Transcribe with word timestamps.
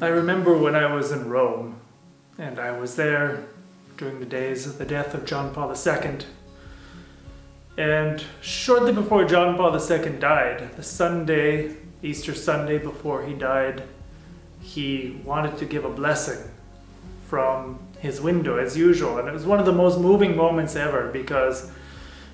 I 0.00 0.08
remember 0.08 0.58
when 0.58 0.74
I 0.74 0.92
was 0.92 1.12
in 1.12 1.30
Rome, 1.30 1.76
and 2.36 2.58
I 2.58 2.72
was 2.72 2.96
there 2.96 3.44
during 3.96 4.18
the 4.18 4.26
days 4.26 4.66
of 4.66 4.76
the 4.76 4.84
death 4.84 5.14
of 5.14 5.24
John 5.24 5.54
Paul 5.54 5.72
II. 5.72 6.18
And 7.78 8.22
shortly 8.40 8.92
before 8.92 9.24
John 9.24 9.56
Paul 9.56 9.72
II 9.72 10.18
died, 10.18 10.74
the 10.74 10.82
Sunday, 10.82 11.76
Easter 12.02 12.34
Sunday 12.34 12.78
before 12.78 13.24
he 13.24 13.34
died, 13.34 13.84
he 14.60 15.20
wanted 15.24 15.58
to 15.58 15.64
give 15.64 15.84
a 15.84 15.90
blessing 15.90 16.42
from 17.28 17.78
his 18.00 18.20
window 18.20 18.58
as 18.58 18.76
usual. 18.76 19.18
And 19.18 19.28
it 19.28 19.32
was 19.32 19.46
one 19.46 19.60
of 19.60 19.66
the 19.66 19.72
most 19.72 20.00
moving 20.00 20.36
moments 20.36 20.74
ever 20.74 21.08
because 21.12 21.70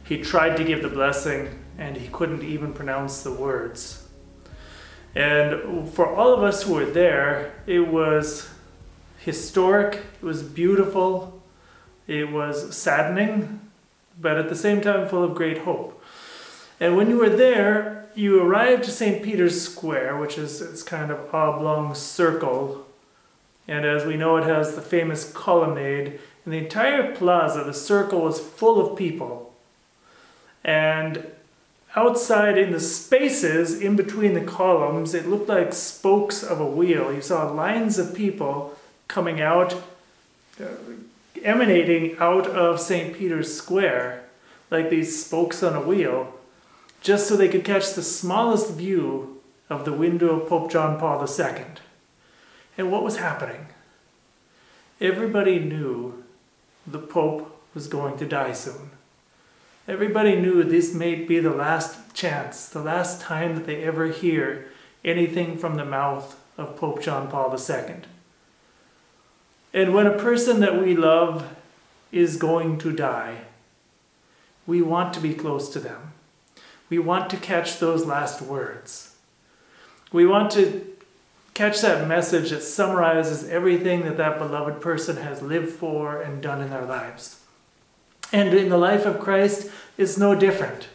he 0.05 0.23
tried 0.23 0.57
to 0.57 0.65
give 0.65 0.81
the 0.81 0.89
blessing 0.89 1.63
and 1.77 1.95
he 1.95 2.09
couldn't 2.09 2.43
even 2.43 2.73
pronounce 2.73 3.23
the 3.23 3.33
words. 3.33 4.00
And 5.15 5.89
for 5.91 6.07
all 6.07 6.33
of 6.33 6.43
us 6.43 6.63
who 6.63 6.75
were 6.75 6.85
there, 6.85 7.53
it 7.67 7.89
was 7.89 8.49
historic, 9.19 9.97
it 10.21 10.25
was 10.25 10.43
beautiful, 10.43 11.43
it 12.07 12.31
was 12.31 12.77
saddening, 12.77 13.61
but 14.21 14.37
at 14.37 14.49
the 14.49 14.57
same 14.57 14.81
time 14.81 15.09
full 15.09 15.25
of 15.25 15.35
great 15.35 15.59
hope. 15.59 16.03
And 16.79 16.97
when 16.97 17.11
you 17.11 17.19
were 17.19 17.31
there, 17.31 18.09
you 18.15 18.41
arrived 18.41 18.85
to 18.85 18.91
St. 18.91 19.23
Peter's 19.23 19.61
Square, 19.61 20.19
which 20.19 20.39
is 20.39 20.61
it's 20.61 20.83
kind 20.83 21.11
of 21.11 21.35
oblong 21.35 21.95
circle. 21.95 22.87
And 23.69 23.85
as 23.85 24.05
we 24.05 24.17
know, 24.17 24.37
it 24.37 24.45
has 24.45 24.75
the 24.75 24.83
famous 24.83 25.31
colonnade. 25.33 26.19
And 26.45 26.55
the 26.55 26.59
entire 26.59 27.15
plaza, 27.15 27.63
the 27.63 27.75
circle, 27.75 28.23
was 28.23 28.41
full 28.41 28.81
of 28.81 28.97
people. 28.97 29.55
And 30.65 31.25
outside 31.97 32.57
in 32.57 32.73
the 32.73 32.81
spaces 32.81 33.81
in 33.81 33.97
between 33.97 34.35
the 34.35 34.41
columns, 34.41 35.15
it 35.15 35.29
looked 35.29 35.49
like 35.49 35.73
spokes 35.73 36.43
of 36.43 36.61
a 36.61 36.67
wheel. 36.67 37.13
You 37.13 37.21
saw 37.21 37.51
lines 37.51 37.99
of 37.99 38.15
people 38.15 38.77
coming 39.09 39.41
out, 39.41 39.75
uh, 40.61 40.67
emanating 41.43 42.17
out 42.19 42.47
of 42.47 42.81
St. 42.81 43.17
Peter's 43.17 43.55
Square, 43.55 44.25
like 44.71 44.91
these 44.91 45.25
spokes 45.25 45.63
on 45.63 45.75
a 45.75 45.81
wheel, 45.81 46.33
just 47.01 47.27
so 47.27 47.37
they 47.37 47.49
could 47.49 47.65
catch 47.65 47.95
the 47.95 48.03
smallest 48.03 48.73
view 48.73 49.41
of 49.69 49.85
the 49.85 49.93
window 49.93 50.41
of 50.41 50.49
Pope 50.49 50.71
John 50.71 50.99
Paul 50.99 51.27
II. 51.27 51.65
And 52.77 52.93
what 52.93 53.03
was 53.03 53.17
happening? 53.17 53.69
Everybody 55.01 55.59
knew 55.59 56.25
the 56.87 56.99
Pope 56.99 57.57
was 57.75 57.87
going 57.87 58.19
to 58.19 58.27
die 58.27 58.53
soon. 58.53 58.91
Everybody 59.89 60.37
knew 60.37 60.63
this 60.63 60.95
may 60.95 61.15
be 61.15 61.41
the 61.41 61.51
last 61.51 62.15
chance, 62.15 62.69
the 62.69 62.83
last 62.83 63.21
time 63.21 63.55
that 63.55 63.67
they 63.67 63.83
ever 63.83 64.09
hear 64.09 64.69
anything 65.05 65.57
from 65.57 65.77
the 65.77 65.85
mouth 65.85 66.39
of 66.59 66.77
Pope 66.77 67.03
John 67.03 67.29
Paul 67.29 67.57
II. 67.57 67.97
And 69.73 69.95
when 69.95 70.07
a 70.07 70.19
person 70.19 70.61
that 70.61 70.83
we 70.83 70.95
love 70.95 71.57
is 72.13 72.37
going 72.37 72.79
to 72.79 72.93
die, 72.93 73.39
we 74.67 74.83
want 74.83 75.15
to 75.15 75.21
be 75.21 75.35
close 75.35 75.71
to 75.71 75.81
them. 75.81 76.13
We 76.89 76.99
want 76.99 77.31
to 77.31 77.37
catch 77.37 77.79
those 77.79 78.05
last 78.05 78.43
words. 78.43 79.17
We 80.13 80.27
want 80.27 80.51
to 80.53 80.87
catch 81.55 81.81
that 81.81 82.09
message 82.09 82.51
that 82.51 82.63
summarizes 82.63 83.49
everything 83.49 84.03
that 84.03 84.17
that 84.17 84.39
beloved 84.39 84.81
person 84.81 85.17
has 85.19 85.41
lived 85.41 85.71
for 85.71 86.21
and 86.21 86.43
done 86.43 86.61
in 86.61 86.71
their 86.71 86.85
lives. 86.85 87.40
And 88.33 88.55
in 88.55 88.69
the 88.69 88.79
life 88.79 89.07
of 89.07 89.21
Christ, 89.21 89.69
it's 89.99 90.17
no 90.17 90.35
different. 90.35 90.89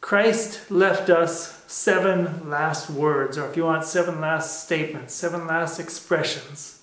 Christ 0.00 0.70
left 0.70 1.10
us 1.10 1.62
seven 1.66 2.48
last 2.48 2.90
words, 2.90 3.38
or 3.38 3.48
if 3.48 3.56
you 3.56 3.64
want, 3.64 3.84
seven 3.84 4.20
last 4.20 4.64
statements, 4.64 5.14
seven 5.14 5.46
last 5.46 5.78
expressions 5.78 6.82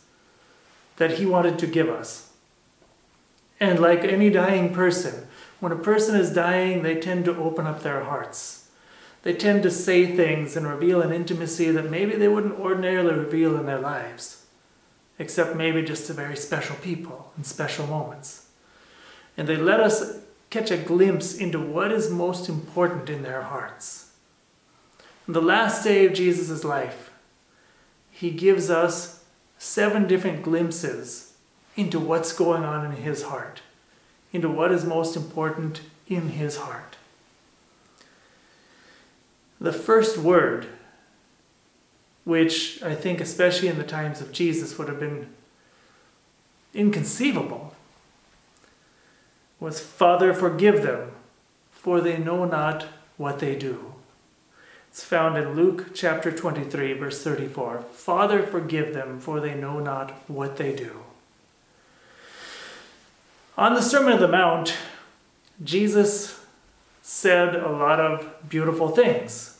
that 0.95 1.11
he 1.11 1.25
wanted 1.25 1.59
to 1.59 1.67
give 1.67 1.89
us. 1.89 2.31
And 3.59 3.79
like 3.79 4.03
any 4.03 4.29
dying 4.29 4.73
person, 4.73 5.27
when 5.59 5.71
a 5.71 5.77
person 5.77 6.15
is 6.15 6.31
dying, 6.31 6.83
they 6.83 6.99
tend 6.99 7.25
to 7.25 7.35
open 7.35 7.65
up 7.65 7.83
their 7.83 8.03
hearts. 8.03 8.69
They 9.23 9.33
tend 9.33 9.63
to 9.63 9.71
say 9.71 10.15
things 10.15 10.55
and 10.55 10.67
reveal 10.67 11.01
an 11.01 11.11
intimacy 11.11 11.71
that 11.71 11.89
maybe 11.89 12.15
they 12.15 12.27
wouldn't 12.27 12.59
ordinarily 12.59 13.15
reveal 13.15 13.57
in 13.57 13.65
their 13.65 13.79
lives, 13.79 14.45
except 15.19 15.55
maybe 15.55 15.81
just 15.81 16.07
to 16.07 16.13
very 16.13 16.37
special 16.37 16.77
people 16.77 17.33
in 17.37 17.43
special 17.43 17.87
moments 17.87 18.46
and 19.37 19.47
they 19.47 19.55
let 19.55 19.79
us 19.79 20.19
catch 20.49 20.71
a 20.71 20.77
glimpse 20.77 21.37
into 21.37 21.59
what 21.59 21.91
is 21.91 22.09
most 22.09 22.49
important 22.49 23.09
in 23.09 23.21
their 23.21 23.43
hearts. 23.43 24.11
On 25.27 25.33
the 25.33 25.41
last 25.41 25.83
day 25.83 26.05
of 26.05 26.13
Jesus' 26.13 26.63
life, 26.63 27.11
he 28.09 28.31
gives 28.31 28.69
us 28.69 29.23
seven 29.59 30.07
different 30.07 30.41
glimpses 30.41 31.33
into 31.75 31.99
what's 31.99 32.33
going 32.33 32.63
on 32.63 32.85
in 32.85 33.03
his 33.03 33.23
heart, 33.23 33.61
into 34.33 34.49
what 34.49 34.71
is 34.71 34.85
most 34.85 35.15
important 35.15 35.81
in 36.07 36.29
his 36.29 36.57
heart. 36.57 36.95
The 39.59 39.73
first 39.73 40.17
word, 40.17 40.67
which 42.23 42.81
I 42.81 42.95
think, 42.95 43.19
especially 43.19 43.67
in 43.67 43.77
the 43.77 43.83
times 43.83 44.21
of 44.21 44.31
Jesus, 44.31 44.77
would 44.77 44.87
have 44.87 44.99
been 44.99 45.27
inconceivable 46.73 47.66
was, 49.59 49.79
Father, 49.79 50.33
forgive 50.33 50.83
them, 50.83 51.11
for 51.71 52.01
they 52.01 52.17
know 52.17 52.45
not 52.45 52.87
what 53.17 53.39
they 53.39 53.55
do. 53.55 53.93
It's 54.89 55.03
found 55.03 55.37
in 55.37 55.55
Luke 55.55 55.93
chapter 55.93 56.31
23, 56.31 56.93
verse 56.93 57.23
34. 57.23 57.81
Father, 57.91 58.43
forgive 58.43 58.93
them, 58.93 59.19
for 59.19 59.39
they 59.39 59.55
know 59.55 59.79
not 59.79 60.11
what 60.29 60.57
they 60.57 60.75
do. 60.75 61.03
On 63.57 63.73
the 63.73 63.81
Sermon 63.81 64.13
on 64.13 64.19
the 64.19 64.27
Mount, 64.27 64.75
Jesus 65.63 66.43
said 67.01 67.55
a 67.55 67.69
lot 67.69 67.99
of 67.99 68.49
beautiful 68.49 68.89
things. 68.89 69.59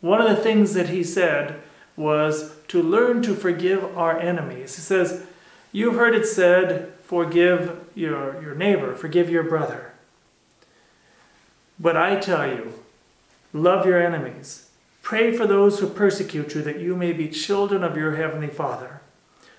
One 0.00 0.20
of 0.20 0.28
the 0.28 0.42
things 0.42 0.74
that 0.74 0.88
he 0.88 1.02
said 1.02 1.60
was 1.96 2.54
to 2.68 2.82
learn 2.82 3.22
to 3.22 3.34
forgive 3.34 3.96
our 3.98 4.18
enemies. 4.18 4.76
He 4.76 4.82
says, 4.82 5.24
You've 5.72 5.96
heard 5.96 6.14
it 6.14 6.26
said, 6.26 6.92
forgive 7.02 7.87
your, 7.98 8.40
your 8.40 8.54
neighbor, 8.54 8.94
forgive 8.94 9.28
your 9.28 9.42
brother. 9.42 9.92
But 11.78 11.96
I 11.96 12.16
tell 12.16 12.46
you, 12.46 12.74
love 13.52 13.84
your 13.86 14.00
enemies. 14.00 14.70
Pray 15.02 15.36
for 15.36 15.46
those 15.46 15.78
who 15.78 15.88
persecute 15.88 16.54
you, 16.54 16.62
that 16.62 16.80
you 16.80 16.94
may 16.94 17.12
be 17.12 17.28
children 17.28 17.82
of 17.82 17.96
your 17.96 18.16
heavenly 18.16 18.48
Father. 18.48 19.00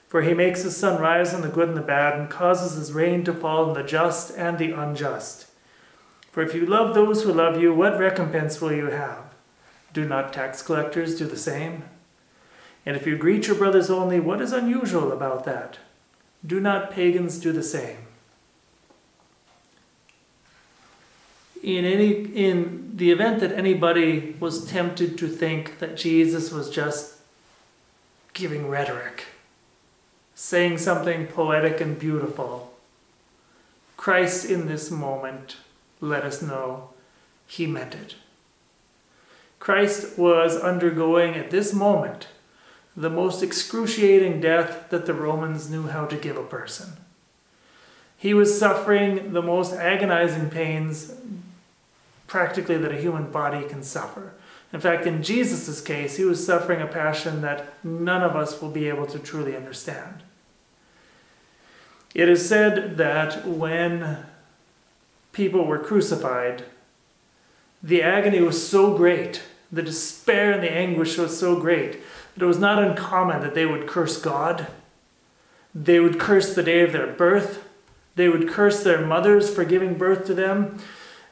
For 0.08 0.22
he 0.22 0.34
makes 0.34 0.64
his 0.64 0.76
sun 0.76 1.02
rise 1.02 1.34
on 1.34 1.42
the 1.42 1.50
good 1.50 1.70
and 1.70 1.78
the 1.78 1.82
bad, 1.82 2.20
and 2.20 2.30
causes 2.30 2.78
his 2.78 2.92
rain 2.92 3.24
to 3.26 3.34
fall 3.34 3.66
on 3.66 3.74
the 3.74 3.84
just 3.84 4.36
and 4.38 4.58
the 4.58 4.72
unjust. 4.72 5.48
For 6.32 6.44
if 6.44 6.54
you 6.54 6.66
love 6.66 6.94
those 6.94 7.24
who 7.24 7.34
love 7.34 7.62
you, 7.62 7.74
what 7.74 8.00
recompense 8.00 8.62
will 8.62 8.72
you 8.72 8.88
have? 8.88 9.34
Do 9.94 10.06
not 10.06 10.34
tax 10.34 10.62
collectors 10.62 11.18
do 11.18 11.26
the 11.26 11.38
same? 11.38 11.84
And 12.86 12.96
if 12.96 13.06
you 13.06 13.18
greet 13.18 13.48
your 13.48 13.56
brothers 13.56 13.90
only, 13.90 14.20
what 14.20 14.42
is 14.42 14.52
unusual 14.52 15.12
about 15.12 15.46
that? 15.46 15.80
Do 16.46 16.60
not 16.60 16.92
pagans 16.92 17.40
do 17.40 17.52
the 17.52 17.64
same? 17.64 17.98
In 21.62 21.86
any 21.86 22.12
in 22.12 22.92
the 22.96 23.12
event 23.12 23.40
that 23.42 23.52
anybody 23.52 24.36
was 24.40 24.66
tempted 24.66 25.18
to 25.18 25.28
think 25.28 25.80
that 25.80 25.98
Jesus 25.98 26.52
was 26.52 26.70
just 26.70 27.16
giving 28.34 28.70
rhetoric, 28.70 29.26
saying 30.36 30.78
something 30.78 31.28
poetic 31.28 31.82
and 31.82 32.00
beautiful, 32.00 32.74
Christ 33.98 34.50
in 34.50 34.68
this 34.68 34.90
moment 34.90 35.58
let 36.02 36.24
us 36.24 36.42
know 36.42 36.90
he 37.48 37.68
meant 37.68 37.96
it. 37.96 38.16
Christ 39.60 40.18
was 40.18 40.56
undergoing 40.56 41.36
at 41.36 41.52
this 41.52 41.74
moment 41.74 42.28
the 42.96 43.10
most 43.10 43.44
excruciating 43.44 44.40
death 44.40 44.90
that 44.90 45.06
the 45.06 45.14
Romans 45.14 45.70
knew 45.70 45.88
how 45.88 46.06
to 46.06 46.16
give 46.16 46.38
a 46.38 46.44
person. 46.44 46.94
He 48.18 48.34
was 48.34 48.58
suffering 48.58 49.34
the 49.34 49.42
most 49.42 49.74
agonizing 49.74 50.50
pains 50.50 51.14
practically 52.30 52.78
that 52.78 52.92
a 52.92 53.02
human 53.02 53.32
body 53.32 53.68
can 53.68 53.84
suffer. 53.84 54.34
In 54.72 54.80
fact, 54.80 55.08
in 55.08 55.24
Jesus' 55.24 55.82
case, 55.82 56.16
he 56.16 56.24
was 56.24 56.46
suffering 56.46 56.80
a 56.80 56.88
passion 56.88 57.42
that 57.42 57.74
none 57.84 58.22
of 58.22 58.36
us 58.36 58.62
will 58.62 58.70
be 58.70 58.88
able 58.88 59.08
to 59.08 59.20
truly 59.20 59.56
understand. 59.56 60.22
It 62.14 62.30
is 62.30 62.48
said 62.48 62.98
that 62.98 63.48
when 63.48 64.26
people 65.34 65.66
were 65.66 65.80
crucified, 65.80 66.66
the 67.82 68.04
agony 68.04 68.42
was 68.42 68.68
so 68.68 68.96
great, 68.96 69.42
the 69.72 69.82
despair 69.82 70.52
and 70.52 70.64
the 70.64 70.72
anguish 70.72 71.18
was 71.18 71.38
so 71.38 71.60
great 71.60 72.00
that 72.36 72.44
it 72.44 72.48
was 72.48 72.60
not 72.60 72.84
uncommon 72.84 73.42
that 73.42 73.56
they 73.56 73.66
would 73.66 73.88
curse 73.88 74.20
God. 74.20 74.68
They 75.74 76.00
would 76.00 76.20
curse 76.20 76.54
the 76.54 76.64
day 76.64 76.82
of 76.82 76.92
their 76.92 77.08
birth. 77.08 77.68
They 78.16 78.30
would 78.30 78.50
curse 78.50 78.84
their 78.84 79.06
mothers 79.06 79.54
for 79.54 79.64
giving 79.64 79.98
birth 79.98 80.26
to 80.28 80.34
them. 80.34 80.80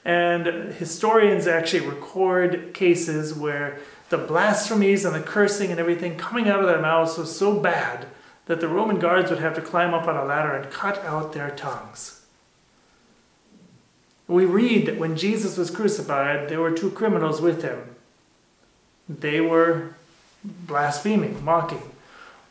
And 0.07 0.73
historians 0.75 1.47
actually 1.47 1.85
record 1.85 2.73
cases 2.73 3.33
where 3.33 3.77
the 4.07 4.17
blasphemies 4.17 5.03
and 5.03 5.13
the 5.13 5.19
cursing 5.19 5.69
and 5.69 5.81
everything 5.81 6.15
coming 6.15 6.47
out 6.47 6.61
of 6.61 6.67
their 6.67 6.81
mouths 6.81 7.17
was 7.17 7.37
so 7.37 7.59
bad 7.59 8.07
that 8.45 8.61
the 8.61 8.69
Roman 8.69 8.99
guards 8.99 9.29
would 9.29 9.41
have 9.41 9.53
to 9.55 9.61
climb 9.61 9.93
up 9.93 10.07
on 10.07 10.15
a 10.15 10.23
ladder 10.23 10.55
and 10.55 10.71
cut 10.71 11.03
out 11.03 11.33
their 11.33 11.51
tongues. 11.51 12.21
We 14.29 14.45
read 14.45 14.85
that 14.85 14.97
when 14.97 15.17
Jesus 15.17 15.57
was 15.57 15.69
crucified, 15.69 16.47
there 16.47 16.61
were 16.61 16.71
two 16.71 16.91
criminals 16.91 17.41
with 17.41 17.61
him. 17.61 17.93
They 19.09 19.41
were 19.41 19.95
blaspheming, 20.41 21.43
mocking. 21.43 21.91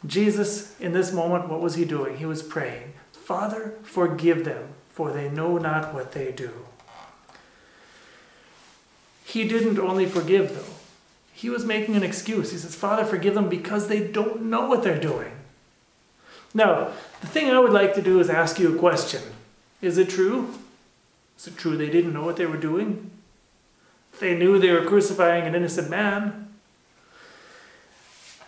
Jesus, 0.04 0.78
in 0.78 0.92
this 0.92 1.10
moment, 1.10 1.48
what 1.48 1.62
was 1.62 1.76
he 1.76 1.86
doing? 1.86 2.18
He 2.18 2.26
was 2.26 2.42
praying, 2.42 2.92
Father, 3.12 3.72
forgive 3.82 4.44
them, 4.44 4.68
for 4.90 5.10
they 5.10 5.30
know 5.30 5.56
not 5.56 5.94
what 5.94 6.12
they 6.12 6.32
do. 6.32 6.50
He 9.26 9.46
didn't 9.48 9.80
only 9.80 10.06
forgive, 10.06 10.54
though. 10.54 10.72
He 11.32 11.50
was 11.50 11.64
making 11.64 11.96
an 11.96 12.04
excuse. 12.04 12.52
He 12.52 12.58
says, 12.58 12.76
Father, 12.76 13.04
forgive 13.04 13.34
them 13.34 13.48
because 13.48 13.88
they 13.88 14.06
don't 14.06 14.42
know 14.42 14.68
what 14.68 14.84
they're 14.84 15.00
doing. 15.00 15.32
Now, 16.54 16.92
the 17.20 17.26
thing 17.26 17.50
I 17.50 17.58
would 17.58 17.72
like 17.72 17.92
to 17.94 18.02
do 18.02 18.20
is 18.20 18.30
ask 18.30 18.60
you 18.60 18.72
a 18.72 18.78
question. 18.78 19.20
Is 19.82 19.98
it 19.98 20.08
true? 20.08 20.54
Is 21.36 21.48
it 21.48 21.56
true 21.56 21.76
they 21.76 21.90
didn't 21.90 22.12
know 22.12 22.24
what 22.24 22.36
they 22.36 22.46
were 22.46 22.56
doing? 22.56 23.10
They 24.20 24.38
knew 24.38 24.60
they 24.60 24.72
were 24.72 24.84
crucifying 24.84 25.44
an 25.44 25.56
innocent 25.56 25.90
man. 25.90 26.54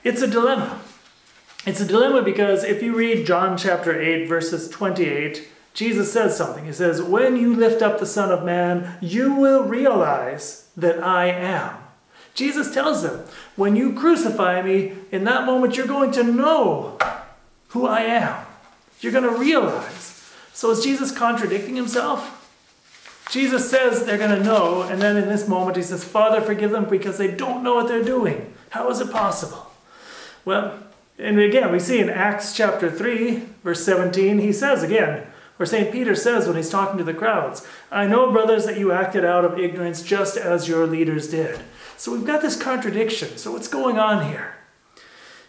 It's 0.04 0.22
a 0.22 0.28
dilemma. 0.28 0.80
It's 1.66 1.80
a 1.80 1.86
dilemma 1.86 2.22
because 2.22 2.62
if 2.62 2.84
you 2.84 2.94
read 2.94 3.26
John 3.26 3.58
chapter 3.58 4.00
8, 4.00 4.28
verses 4.28 4.68
28, 4.68 5.48
Jesus 5.78 6.12
says 6.12 6.36
something. 6.36 6.64
He 6.64 6.72
says, 6.72 7.00
When 7.00 7.36
you 7.36 7.54
lift 7.54 7.82
up 7.82 8.00
the 8.00 8.04
Son 8.04 8.32
of 8.32 8.44
Man, 8.44 8.98
you 9.00 9.32
will 9.32 9.62
realize 9.62 10.68
that 10.76 11.00
I 11.04 11.26
am. 11.26 11.76
Jesus 12.34 12.74
tells 12.74 13.04
them, 13.04 13.24
When 13.54 13.76
you 13.76 13.92
crucify 13.92 14.60
me, 14.60 14.94
in 15.12 15.22
that 15.22 15.46
moment 15.46 15.76
you're 15.76 15.86
going 15.86 16.10
to 16.12 16.24
know 16.24 16.98
who 17.68 17.86
I 17.86 18.00
am. 18.00 18.44
You're 19.00 19.12
going 19.12 19.32
to 19.32 19.38
realize. 19.38 20.32
So 20.52 20.72
is 20.72 20.82
Jesus 20.82 21.16
contradicting 21.16 21.76
himself? 21.76 22.34
Jesus 23.30 23.70
says 23.70 24.04
they're 24.04 24.18
going 24.18 24.36
to 24.36 24.42
know, 24.42 24.82
and 24.82 25.00
then 25.00 25.16
in 25.16 25.28
this 25.28 25.46
moment 25.46 25.76
he 25.76 25.84
says, 25.84 26.02
Father, 26.02 26.40
forgive 26.40 26.72
them 26.72 26.86
because 26.86 27.18
they 27.18 27.30
don't 27.30 27.62
know 27.62 27.76
what 27.76 27.86
they're 27.86 28.02
doing. 28.02 28.52
How 28.70 28.90
is 28.90 28.98
it 28.98 29.12
possible? 29.12 29.70
Well, 30.44 30.76
and 31.20 31.38
again, 31.38 31.70
we 31.70 31.78
see 31.78 32.00
in 32.00 32.10
Acts 32.10 32.52
chapter 32.52 32.90
3, 32.90 33.44
verse 33.62 33.84
17, 33.84 34.40
he 34.40 34.52
says 34.52 34.82
again, 34.82 35.27
or 35.58 35.66
St. 35.66 35.90
Peter 35.90 36.14
says 36.14 36.46
when 36.46 36.56
he's 36.56 36.70
talking 36.70 36.98
to 36.98 37.04
the 37.04 37.14
crowds, 37.14 37.66
I 37.90 38.06
know, 38.06 38.30
brothers, 38.30 38.64
that 38.66 38.78
you 38.78 38.92
acted 38.92 39.24
out 39.24 39.44
of 39.44 39.58
ignorance 39.58 40.02
just 40.02 40.36
as 40.36 40.68
your 40.68 40.86
leaders 40.86 41.28
did. 41.28 41.60
So 41.96 42.12
we've 42.12 42.26
got 42.26 42.42
this 42.42 42.60
contradiction. 42.60 43.36
So 43.38 43.52
what's 43.52 43.68
going 43.68 43.98
on 43.98 44.28
here? 44.28 44.54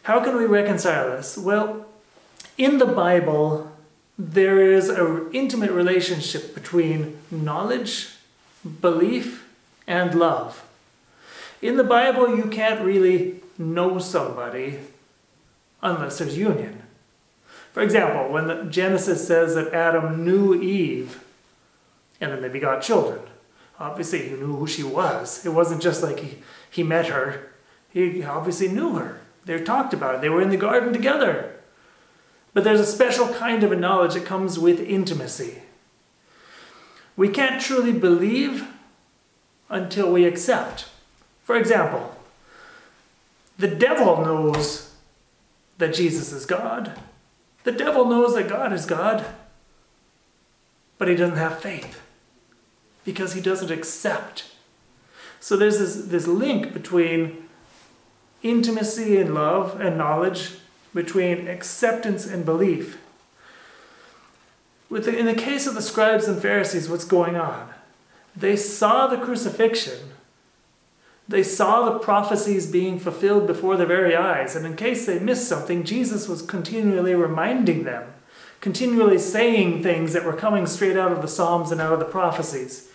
How 0.04 0.24
can 0.24 0.36
we 0.36 0.46
reconcile 0.46 1.10
this? 1.12 1.38
Well, 1.38 1.86
in 2.58 2.80
the 2.80 2.86
Bible, 2.86 3.72
there 4.18 4.60
is 4.60 4.90
an 4.90 5.30
intimate 5.32 5.72
relationship 5.72 6.56
between 6.56 7.18
knowledge, 7.30 8.10
belief, 8.82 9.48
and 9.88 10.16
love. 10.16 10.66
In 11.62 11.78
the 11.78 11.84
Bible, 11.84 12.36
you 12.36 12.46
can't 12.46 12.82
really 12.82 13.42
know 13.58 14.00
somebody 14.00 14.80
unless 15.82 16.18
there's 16.18 16.38
union. 16.38 16.82
For 17.72 17.82
example, 17.82 18.32
when 18.32 18.72
Genesis 18.72 19.28
says 19.28 19.56
that 19.56 19.74
Adam 19.74 20.26
knew 20.26 20.60
Eve 20.60 21.24
and 22.20 22.32
then 22.32 22.42
they 22.42 22.50
begot 22.50 22.82
children, 22.82 23.20
obviously 23.80 24.28
he 24.28 24.36
knew 24.36 24.56
who 24.56 24.68
she 24.68 24.84
was. 24.84 25.46
It 25.46 25.50
wasn't 25.50 25.82
just 25.82 26.04
like 26.04 26.20
he, 26.20 26.40
he 26.70 26.84
met 26.84 27.08
her, 27.08 27.52
he 27.92 28.24
obviously 28.24 28.68
knew 28.68 28.96
her. 28.96 29.22
They 29.46 29.62
talked 29.64 29.94
about 29.94 30.16
it, 30.16 30.22
they 30.22 30.30
were 30.30 30.42
in 30.42 30.50
the 30.50 30.58
garden 30.58 30.94
together. 30.94 31.56
But 32.54 32.64
there's 32.64 32.80
a 32.80 32.86
special 32.86 33.28
kind 33.28 33.64
of 33.64 33.72
a 33.72 33.76
knowledge 33.76 34.16
that 34.16 34.26
comes 34.26 34.58
with 34.58 34.80
intimacy. 34.80 35.62
We 37.16 37.30
can't 37.30 37.62
truly 37.62 37.92
believe 37.92 38.68
until 39.70 40.12
we 40.12 40.26
accept. 40.26 40.90
For 41.44 41.56
example, 41.56 42.16
the 43.58 43.68
devil 43.68 44.24
knows 44.24 44.94
that 45.78 45.94
Jesus 45.94 46.32
is 46.32 46.46
God. 46.46 46.98
The 47.70 47.78
devil 47.78 48.06
knows 48.06 48.34
that 48.34 48.50
God 48.50 48.74
is 48.74 48.88
God, 48.88 49.24
but 50.98 51.08
he 51.08 51.14
doesn't 51.14 51.38
have 51.38 51.60
faith 51.60 52.02
because 53.06 53.34
he 53.34 53.42
doesn't 53.42 53.70
accept. 53.70 54.46
So 55.40 55.56
there's 55.56 55.78
this, 55.78 55.96
this 56.08 56.26
link 56.26 56.74
between 56.74 57.48
intimacy 58.42 59.18
and 59.18 59.36
love 59.36 59.80
and 59.80 60.00
knowledge 60.00 60.56
between 60.96 61.48
acceptance 61.48 62.26
and 62.26 62.44
belief. 62.44 62.98
The, 64.90 65.16
in 65.16 65.28
the 65.28 65.36
case 65.36 65.68
of 65.68 65.76
the 65.76 65.84
scribes 65.84 66.28
and 66.28 66.42
Pharisees, 66.42 66.90
what's 66.90 67.06
going 67.06 67.36
on? 67.36 67.70
They 68.36 68.56
saw 68.56 69.06
the 69.06 69.24
crucifixion. 69.24 70.14
They 71.30 71.44
saw 71.44 71.86
the 71.86 72.00
prophecies 72.00 72.66
being 72.66 73.00
fulfilled 73.00 73.46
before 73.46 73.78
their 73.78 73.86
very 73.86 74.16
eyes. 74.16 74.56
And 74.56 74.66
in 74.66 74.76
case 74.76 75.06
they 75.06 75.20
missed 75.20 75.48
something, 75.48 75.84
Jesus 75.84 76.28
was 76.28 76.42
continually 76.42 77.14
reminding 77.14 77.84
them, 77.84 78.12
continually 78.62 79.20
saying 79.20 79.84
things 79.84 80.14
that 80.14 80.26
were 80.26 80.34
coming 80.34 80.66
straight 80.66 80.98
out 80.98 81.12
of 81.12 81.22
the 81.22 81.28
Psalms 81.28 81.72
and 81.72 81.80
out 81.80 81.94
of 81.94 82.00
the 82.00 82.06
prophecies. 82.06 82.90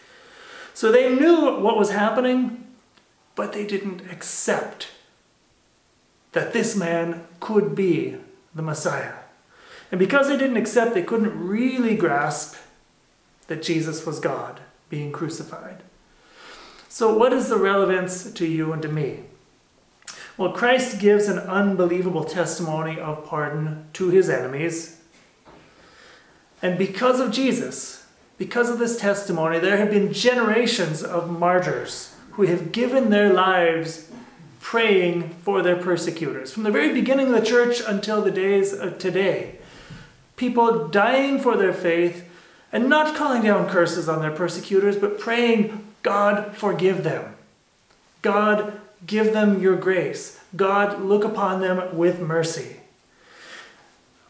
So 0.74 0.90
they 0.90 1.14
knew 1.14 1.60
what 1.60 1.78
was 1.78 1.92
happening, 1.92 2.66
but 3.36 3.52
they 3.52 3.64
didn't 3.64 4.10
accept 4.10 4.88
that 6.32 6.52
this 6.52 6.74
man 6.74 7.24
could 7.38 7.76
be 7.76 8.16
the 8.52 8.62
Messiah. 8.62 9.14
And 9.92 10.00
because 10.00 10.26
they 10.26 10.36
didn't 10.36 10.56
accept, 10.56 10.92
they 10.92 11.04
couldn't 11.04 11.46
really 11.46 11.94
grasp 11.94 12.56
that 13.46 13.62
Jesus 13.62 14.04
was 14.04 14.18
God 14.18 14.60
being 14.90 15.12
crucified. 15.12 15.84
So, 16.94 17.12
what 17.12 17.32
is 17.32 17.48
the 17.48 17.56
relevance 17.56 18.30
to 18.30 18.46
you 18.46 18.72
and 18.72 18.80
to 18.82 18.88
me? 18.88 19.24
Well, 20.36 20.52
Christ 20.52 21.00
gives 21.00 21.26
an 21.26 21.40
unbelievable 21.40 22.22
testimony 22.22 23.00
of 23.00 23.26
pardon 23.26 23.86
to 23.94 24.10
his 24.10 24.30
enemies. 24.30 25.00
And 26.62 26.78
because 26.78 27.18
of 27.18 27.32
Jesus, 27.32 28.06
because 28.38 28.70
of 28.70 28.78
this 28.78 28.96
testimony, 28.96 29.58
there 29.58 29.76
have 29.78 29.90
been 29.90 30.12
generations 30.12 31.02
of 31.02 31.28
martyrs 31.28 32.14
who 32.34 32.42
have 32.44 32.70
given 32.70 33.10
their 33.10 33.32
lives 33.32 34.08
praying 34.60 35.30
for 35.30 35.62
their 35.62 35.74
persecutors. 35.74 36.52
From 36.52 36.62
the 36.62 36.70
very 36.70 36.94
beginning 36.94 37.26
of 37.26 37.32
the 37.32 37.44
church 37.44 37.80
until 37.84 38.22
the 38.22 38.30
days 38.30 38.72
of 38.72 39.00
today, 39.00 39.58
people 40.36 40.86
dying 40.86 41.40
for 41.40 41.56
their 41.56 41.74
faith 41.74 42.24
and 42.74 42.88
not 42.88 43.14
calling 43.14 43.42
down 43.42 43.68
curses 43.68 44.08
on 44.08 44.20
their 44.20 44.32
persecutors, 44.32 44.96
but 44.96 45.20
praying, 45.20 45.86
God, 46.02 46.56
forgive 46.56 47.04
them. 47.04 47.36
God, 48.20 48.80
give 49.06 49.32
them 49.32 49.62
your 49.62 49.76
grace. 49.76 50.40
God, 50.56 51.00
look 51.00 51.22
upon 51.22 51.60
them 51.60 51.96
with 51.96 52.18
mercy. 52.18 52.78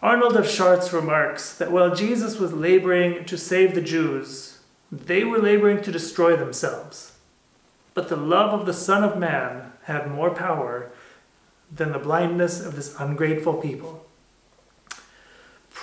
Arnold 0.03 0.37
of 0.37 0.47
Chartres 0.47 0.93
remarks 0.93 1.57
that 1.57 1.73
while 1.73 1.95
Jesus 1.95 2.39
was 2.39 2.53
laboring 2.53 3.25
to 3.25 3.39
save 3.39 3.75
the 3.75 3.81
Jews, 3.81 4.59
they 4.93 5.25
were 5.25 5.39
laboring 5.39 5.81
to 5.81 5.91
destroy 5.91 6.37
themselves. 6.37 7.17
But 7.95 8.11
the 8.11 8.17
love 8.17 8.53
of 8.53 8.67
the 8.67 8.75
Son 8.75 9.03
of 9.03 9.19
Man 9.19 9.73
had 9.85 10.11
more 10.11 10.35
power 10.35 10.91
than 11.73 11.93
the 11.93 11.99
blindness 11.99 12.61
of 12.61 12.77
this 12.77 12.95
ungrateful 13.01 13.55
people. 13.55 14.03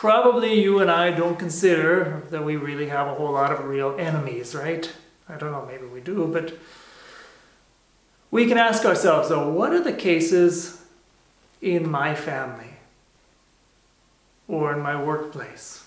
Probably 0.01 0.60
you 0.60 0.79
and 0.79 0.89
I 0.89 1.12
don't 1.12 1.38
consider 1.38 2.24
that 2.31 2.43
we 2.43 2.55
really 2.55 2.88
have 2.88 3.05
a 3.08 3.13
whole 3.13 3.34
lot 3.34 3.51
of 3.51 3.65
real 3.65 3.96
enemies, 4.00 4.55
right? 4.55 4.91
I 5.29 5.38
don't 5.38 5.51
know, 5.51 5.63
maybe 5.63 5.86
we 5.86 6.01
do, 6.01 6.25
but 6.25 6.58
we 8.31 8.48
can 8.48 8.58
ask 8.58 8.84
ourselves, 8.84 9.29
though, 9.29 9.48
what 9.48 9.74
are 9.74 9.79
the 9.79 9.93
cases 9.93 10.81
in 11.62 11.88
my 11.88 12.15
family 12.15 12.77
or 14.48 14.74
in 14.74 14.79
my 14.79 15.00
workplace 15.00 15.86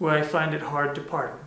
where 0.00 0.18
I 0.18 0.22
find 0.22 0.54
it 0.54 0.62
hard 0.62 0.96
to 0.96 1.00
pardon? 1.00 1.38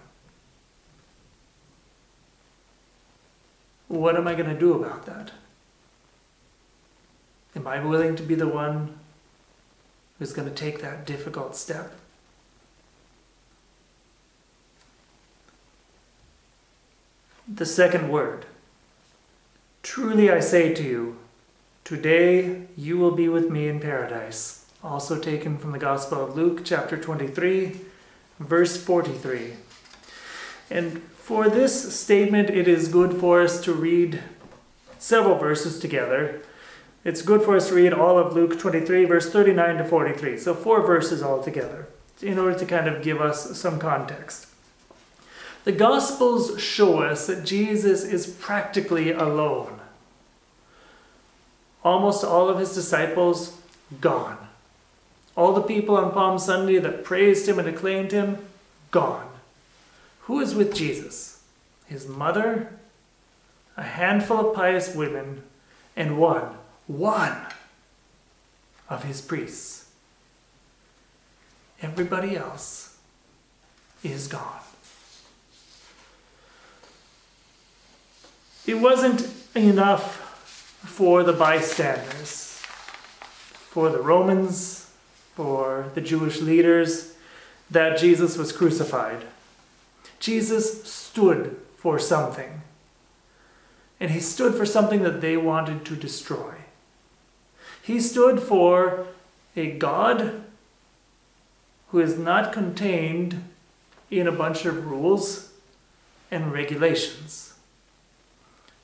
What 3.89 4.15
am 4.15 4.25
I 4.25 4.35
going 4.35 4.49
to 4.49 4.57
do 4.57 4.73
about 4.81 5.05
that? 5.05 5.31
Am 7.57 7.67
I 7.67 7.83
willing 7.83 8.15
to 8.15 8.23
be 8.23 8.35
the 8.35 8.47
one 8.47 9.00
who's 10.21 10.33
going 10.33 10.47
to 10.47 10.53
take 10.53 10.81
that 10.81 11.03
difficult 11.03 11.55
step? 11.55 11.95
The 17.51 17.65
second 17.65 18.07
word. 18.07 18.45
Truly 19.81 20.29
I 20.29 20.39
say 20.39 20.75
to 20.75 20.83
you, 20.83 21.17
today 21.83 22.67
you 22.77 22.99
will 22.99 23.09
be 23.09 23.29
with 23.29 23.49
me 23.49 23.67
in 23.67 23.79
paradise. 23.79 24.67
Also 24.83 25.19
taken 25.19 25.57
from 25.57 25.71
the 25.71 25.79
Gospel 25.79 26.23
of 26.23 26.35
Luke, 26.35 26.61
chapter 26.63 26.97
23, 26.97 27.77
verse 28.39 28.77
43. 28.77 29.53
And 30.69 31.01
for 31.15 31.49
this 31.49 31.99
statement, 31.99 32.51
it 32.51 32.67
is 32.67 32.89
good 32.89 33.19
for 33.19 33.41
us 33.41 33.59
to 33.63 33.73
read 33.73 34.21
several 34.99 35.39
verses 35.39 35.79
together. 35.79 36.43
It's 37.03 37.23
good 37.23 37.41
for 37.41 37.55
us 37.55 37.69
to 37.69 37.75
read 37.75 37.93
all 37.93 38.19
of 38.19 38.33
Luke 38.33 38.59
23, 38.59 39.05
verse 39.05 39.31
39 39.31 39.77
to 39.77 39.85
43. 39.85 40.37
So, 40.37 40.53
four 40.53 40.85
verses 40.85 41.23
altogether, 41.23 41.87
in 42.21 42.37
order 42.37 42.57
to 42.57 42.65
kind 42.65 42.87
of 42.87 43.01
give 43.01 43.19
us 43.19 43.57
some 43.57 43.79
context. 43.79 44.47
The 45.63 45.71
Gospels 45.71 46.61
show 46.61 46.99
us 46.99 47.27
that 47.27 47.45
Jesus 47.45 48.03
is 48.03 48.27
practically 48.27 49.11
alone. 49.11 49.79
Almost 51.83 52.23
all 52.23 52.49
of 52.49 52.59
his 52.59 52.75
disciples 52.75 53.57
gone. 53.99 54.37
All 55.35 55.53
the 55.53 55.61
people 55.61 55.95
on 55.97 56.11
Palm 56.11 56.37
Sunday 56.37 56.77
that 56.77 57.03
praised 57.03 57.47
him 57.47 57.57
and 57.57 57.67
acclaimed 57.67 58.11
him, 58.11 58.37
gone. 58.91 59.27
Who 60.21 60.39
is 60.39 60.53
with 60.53 60.75
Jesus? 60.75 61.41
His 61.87 62.07
mother, 62.07 62.73
a 63.75 63.83
handful 63.83 64.49
of 64.49 64.55
pious 64.55 64.93
women, 64.93 65.43
and 65.95 66.19
one, 66.19 66.55
one 66.87 67.35
of 68.89 69.03
his 69.03 69.21
priests. 69.21 69.89
Everybody 71.81 72.35
else 72.35 72.97
is 74.03 74.27
gone. 74.27 74.59
It 78.67 78.75
wasn't 78.75 79.27
enough 79.55 80.17
for 80.85 81.23
the 81.23 81.33
bystanders, 81.33 82.61
for 83.69 83.89
the 83.89 84.01
Romans, 84.01 84.91
for 85.35 85.89
the 85.95 86.01
Jewish 86.01 86.41
leaders, 86.41 87.15
that 87.69 87.97
Jesus 87.97 88.37
was 88.37 88.51
crucified. 88.51 89.25
Jesus 90.19 90.83
stood 90.83 91.57
for 91.77 91.97
something. 91.97 92.61
And 93.99 94.11
he 94.11 94.19
stood 94.19 94.55
for 94.55 94.65
something 94.65 95.03
that 95.03 95.21
they 95.21 95.37
wanted 95.37 95.85
to 95.85 95.95
destroy. 95.95 96.53
He 97.83 97.99
stood 97.99 98.41
for 98.41 99.07
a 99.55 99.71
God 99.71 100.43
who 101.89 101.99
is 101.99 102.17
not 102.17 102.53
contained 102.53 103.43
in 104.09 104.27
a 104.27 104.31
bunch 104.31 104.65
of 104.65 104.87
rules 104.89 105.51
and 106.29 106.53
regulations. 106.53 107.53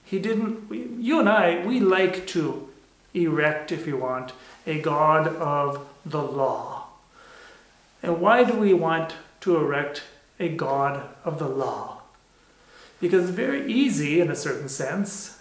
He 0.03 0.19
didn't, 0.19 0.71
you 0.71 1.19
and 1.19 1.29
I, 1.29 1.65
we 1.65 1.79
like 1.79 2.27
to 2.27 2.69
erect, 3.13 3.71
if 3.71 3.87
you 3.87 3.97
want, 3.97 4.33
a 4.65 4.81
God 4.81 5.27
of 5.27 5.87
the 6.05 6.21
law. 6.21 6.87
And 8.01 8.21
why 8.21 8.43
do 8.43 8.53
we 8.53 8.73
want 8.73 9.15
to 9.41 9.57
erect 9.57 10.03
a 10.39 10.49
God 10.49 11.09
of 11.25 11.39
the 11.39 11.47
law? 11.47 12.01
Because 12.99 13.25
it's 13.25 13.35
very 13.35 13.71
easy, 13.71 14.19
in 14.19 14.31
a 14.31 14.35
certain 14.35 14.69
sense. 14.69 15.36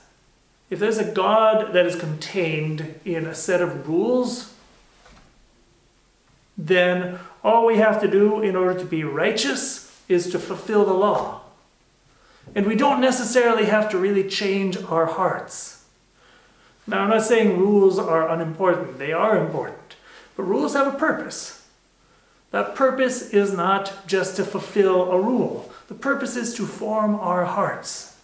If 0.69 0.79
there's 0.79 0.99
a 0.99 1.13
God 1.13 1.73
that 1.73 1.87
is 1.87 1.97
contained 1.97 2.99
in 3.05 3.27
a 3.27 3.35
set 3.35 3.61
of 3.61 3.89
rules, 3.89 4.53
then 6.59 7.19
all 7.45 7.67
we 7.67 7.77
have 7.77 8.01
to 8.01 8.09
do 8.09 8.41
in 8.41 8.57
order 8.57 8.79
to 8.79 8.85
be 8.85 9.05
righteous 9.05 10.03
is 10.09 10.31
to 10.31 10.39
fulfill 10.39 10.85
the 10.85 10.93
law. 10.93 11.43
And 12.55 12.67
we 12.67 12.77
don't 12.77 13.01
necessarily 13.01 13.67
have 13.67 13.91
to 13.91 13.99
really 13.99 14.29
change 14.29 14.77
our 14.85 15.07
hearts. 15.07 15.85
Now, 16.87 17.03
I'm 17.03 17.11
not 17.11 17.23
saying 17.23 17.59
rules 17.59 17.99
are 17.99 18.29
unimportant, 18.29 18.99
they 18.99 19.13
are 19.13 19.37
important. 19.37 19.97
But 20.37 20.45
rules 20.45 20.75
have 20.75 20.93
a 20.93 20.99
purpose. 20.99 21.67
That 22.53 22.75
purpose 22.75 23.31
is 23.31 23.53
not 23.53 24.07
just 24.07 24.37
to 24.37 24.45
fulfill 24.45 25.11
a 25.11 25.21
rule, 25.21 25.73
the 25.89 25.95
purpose 25.95 26.37
is 26.37 26.55
to 26.55 26.67
form 26.67 27.17
our 27.17 27.45
hearts. 27.45 28.16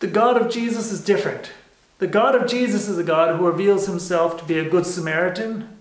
The 0.00 0.06
God 0.06 0.36
of 0.40 0.50
Jesus 0.50 0.92
is 0.92 1.04
different. 1.04 1.52
The 1.98 2.06
God 2.06 2.34
of 2.34 2.48
Jesus 2.48 2.88
is 2.88 2.98
a 2.98 3.04
God 3.04 3.36
who 3.36 3.46
reveals 3.46 3.86
himself 3.86 4.38
to 4.38 4.44
be 4.44 4.58
a 4.58 4.68
good 4.68 4.86
Samaritan, 4.86 5.76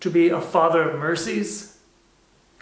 to 0.00 0.10
be 0.10 0.28
a 0.28 0.40
father 0.40 0.82
of 0.90 0.98
mercies, 0.98 1.78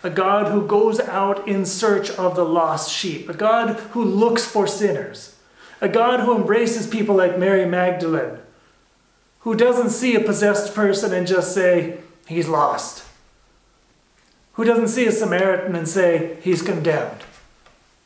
a 0.02 0.10
God 0.10 0.52
who 0.52 0.66
goes 0.66 1.00
out 1.00 1.48
in 1.48 1.64
search 1.64 2.10
of 2.10 2.36
the 2.36 2.44
lost 2.44 2.92
sheep, 2.92 3.28
a 3.28 3.34
God 3.34 3.76
who 3.92 4.04
looks 4.04 4.44
for 4.44 4.66
sinners, 4.66 5.36
a 5.80 5.88
God 5.88 6.20
who 6.20 6.36
embraces 6.36 6.86
people 6.86 7.14
like 7.14 7.38
Mary 7.38 7.64
Magdalene, 7.64 8.38
who 9.40 9.54
doesn't 9.54 9.90
see 9.90 10.14
a 10.14 10.20
possessed 10.20 10.74
person 10.74 11.12
and 11.12 11.26
just 11.26 11.54
say, 11.54 11.98
he's 12.26 12.48
lost, 12.48 13.04
who 14.54 14.64
doesn't 14.64 14.88
see 14.88 15.06
a 15.06 15.12
Samaritan 15.12 15.74
and 15.74 15.88
say, 15.88 16.36
he's 16.42 16.60
condemned. 16.60 17.22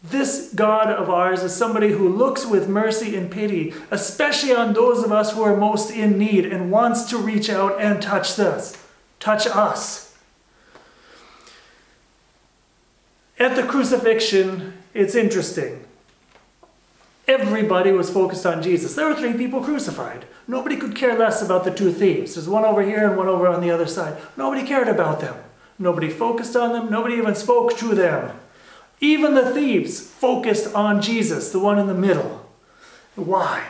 This 0.03 0.53
God 0.55 0.89
of 0.89 1.11
ours 1.11 1.43
is 1.43 1.55
somebody 1.55 1.91
who 1.91 2.09
looks 2.09 2.47
with 2.47 2.69
mercy 2.69 3.17
and 3.17 3.31
pity, 3.31 3.75
especially 3.91 4.55
on 4.55 4.73
those 4.73 5.03
of 5.03 5.11
us 5.11 5.33
who 5.33 5.43
are 5.43 5.57
most 5.57 5.91
in 5.91 6.19
need 6.19 6.47
and 6.47 6.71
wants 6.71 7.05
to 7.11 7.19
reach 7.19 7.51
out 7.51 7.81
and 7.81 8.01
touch 8.01 8.39
us. 8.39 8.77
Touch 9.19 9.47
us. 9.47 10.15
At 13.39 13.57
the 13.57 13.65
crucifixion, 13.65 14.75
it's 14.95 15.15
interesting. 15.15 15.85
Everybody 17.29 17.91
was 17.91 18.09
focused 18.09 18.47
on 18.47 18.63
Jesus. 18.63 18.95
There 18.95 19.09
were 19.09 19.15
three 19.15 19.33
people 19.33 19.61
crucified. 19.61 20.27
Nobody 20.47 20.77
could 20.77 20.95
care 20.95 21.19
less 21.19 21.43
about 21.43 21.65
the 21.65 21.73
two 21.73 21.93
thieves. 21.93 22.35
There's 22.35 22.49
one 22.49 22.65
over 22.65 22.83
here 22.83 23.09
and 23.09 23.17
one 23.17 23.27
over 23.27 23.49
on 23.49 23.61
the 23.61 23.71
other 23.71 23.87
side. 23.87 24.17
Nobody 24.37 24.65
cared 24.65 24.89
about 24.89 25.21
them. 25.21 25.37
Nobody 25.79 26.09
focused 26.09 26.55
on 26.55 26.73
them. 26.73 26.91
Nobody 26.91 27.17
even 27.17 27.35
spoke 27.35 27.77
to 27.79 27.95
them. 27.95 28.39
Even 29.01 29.35
the 29.35 29.53
thieves 29.53 30.01
focused 30.01 30.75
on 30.75 31.03
Jesus, 31.03 31.53
the 31.53 31.59
one 31.59 31.79
in 31.79 31.87
the 31.87 31.95
middle. 31.95 32.47
Why? 33.15 33.65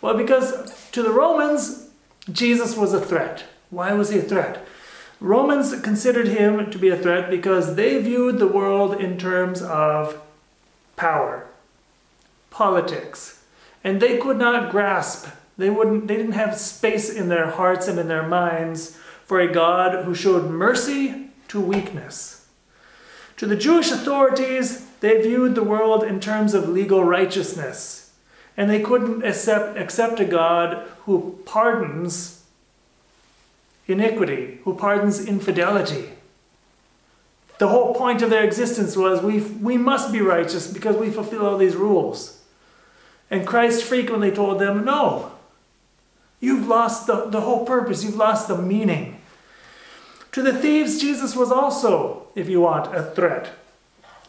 Well, 0.00 0.16
because 0.16 0.90
to 0.92 1.02
the 1.02 1.12
Romans, 1.12 1.88
Jesus 2.30 2.76
was 2.76 2.92
a 2.92 3.00
threat. 3.00 3.44
Why 3.70 3.92
was 3.92 4.10
he 4.10 4.18
a 4.18 4.22
threat? 4.22 4.66
Romans 5.20 5.78
considered 5.80 6.28
him 6.28 6.70
to 6.70 6.78
be 6.78 6.88
a 6.88 6.96
threat 6.96 7.28
because 7.28 7.74
they 7.74 8.00
viewed 8.00 8.38
the 8.38 8.46
world 8.46 9.00
in 9.00 9.18
terms 9.18 9.60
of 9.62 10.20
power, 10.96 11.46
politics, 12.50 13.42
and 13.82 14.00
they 14.00 14.18
could 14.18 14.38
not 14.38 14.70
grasp. 14.70 15.28
They 15.56 15.70
wouldn't 15.70 16.06
they 16.06 16.16
didn't 16.16 16.32
have 16.32 16.56
space 16.56 17.10
in 17.12 17.28
their 17.28 17.50
hearts 17.50 17.88
and 17.88 17.98
in 17.98 18.06
their 18.06 18.26
minds 18.26 18.96
for 19.24 19.40
a 19.40 19.52
God 19.52 20.04
who 20.04 20.14
showed 20.14 20.48
mercy 20.48 21.30
to 21.48 21.60
weakness. 21.60 22.37
To 23.38 23.46
the 23.46 23.56
Jewish 23.56 23.90
authorities, 23.90 24.84
they 25.00 25.22
viewed 25.22 25.54
the 25.54 25.62
world 25.62 26.02
in 26.02 26.20
terms 26.20 26.54
of 26.54 26.68
legal 26.68 27.04
righteousness, 27.04 28.12
and 28.56 28.68
they 28.68 28.80
couldn't 28.80 29.24
accept, 29.24 29.78
accept 29.78 30.20
a 30.20 30.24
God 30.24 30.86
who 31.04 31.38
pardons 31.44 32.44
iniquity, 33.86 34.58
who 34.64 34.74
pardons 34.74 35.24
infidelity. 35.24 36.10
The 37.58 37.68
whole 37.68 37.94
point 37.94 38.22
of 38.22 38.30
their 38.30 38.44
existence 38.44 38.96
was 38.96 39.22
we, 39.22 39.40
we 39.40 39.76
must 39.76 40.12
be 40.12 40.20
righteous 40.20 40.66
because 40.66 40.96
we 40.96 41.10
fulfill 41.10 41.46
all 41.46 41.58
these 41.58 41.76
rules. 41.76 42.42
And 43.30 43.46
Christ 43.46 43.84
frequently 43.84 44.32
told 44.32 44.58
them, 44.58 44.84
no, 44.84 45.32
you've 46.40 46.66
lost 46.66 47.06
the, 47.06 47.26
the 47.26 47.40
whole 47.42 47.64
purpose, 47.64 48.02
you've 48.02 48.16
lost 48.16 48.48
the 48.48 48.58
meaning. 48.58 49.20
To 50.32 50.42
the 50.42 50.52
thieves, 50.52 51.00
Jesus 51.00 51.36
was 51.36 51.52
also, 51.52 52.17
if 52.38 52.48
you 52.48 52.60
want, 52.60 52.94
a 52.94 53.02
threat. 53.02 53.50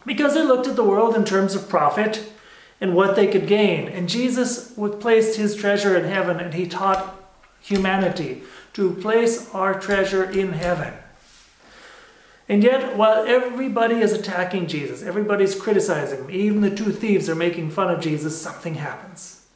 Because 0.04 0.34
they 0.34 0.42
looked 0.42 0.66
at 0.66 0.76
the 0.76 0.84
world 0.84 1.14
in 1.14 1.24
terms 1.24 1.54
of 1.54 1.68
profit 1.68 2.30
and 2.80 2.94
what 2.94 3.16
they 3.16 3.26
could 3.26 3.46
gain. 3.46 3.88
And 3.88 4.08
Jesus 4.08 4.72
placed 5.00 5.36
his 5.36 5.54
treasure 5.54 5.96
in 5.96 6.04
heaven 6.04 6.40
and 6.40 6.54
he 6.54 6.66
taught 6.66 7.16
humanity 7.60 8.42
to 8.72 8.94
place 8.94 9.52
our 9.54 9.78
treasure 9.78 10.24
in 10.24 10.52
heaven. 10.52 10.94
And 12.48 12.64
yet, 12.64 12.96
while 12.96 13.24
everybody 13.26 13.96
is 13.96 14.12
attacking 14.12 14.66
Jesus, 14.66 15.02
everybody's 15.02 15.54
criticizing 15.54 16.24
him, 16.24 16.30
even 16.30 16.62
the 16.62 16.74
two 16.74 16.90
thieves 16.90 17.28
are 17.28 17.36
making 17.36 17.70
fun 17.70 17.90
of 17.94 18.00
Jesus, 18.00 18.40
something 18.40 18.74
happens. 18.74 19.46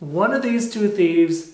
One 0.00 0.32
of 0.32 0.42
these 0.42 0.72
two 0.72 0.88
thieves, 0.88 1.50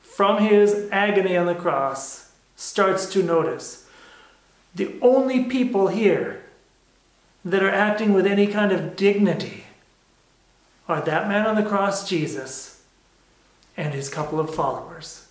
from 0.00 0.40
his 0.40 0.88
agony 0.92 1.36
on 1.36 1.46
the 1.46 1.54
cross, 1.54 2.30
starts 2.54 3.06
to 3.14 3.24
notice 3.24 3.81
the 4.74 4.94
only 5.00 5.44
people 5.44 5.88
here 5.88 6.42
that 7.44 7.62
are 7.62 7.70
acting 7.70 8.12
with 8.12 8.26
any 8.26 8.46
kind 8.46 8.72
of 8.72 8.96
dignity 8.96 9.64
are 10.88 11.00
that 11.02 11.28
man 11.28 11.46
on 11.46 11.56
the 11.56 11.68
cross, 11.68 12.08
Jesus, 12.08 12.82
and 13.76 13.94
his 13.94 14.08
couple 14.08 14.40
of 14.40 14.54
followers. 14.54 15.26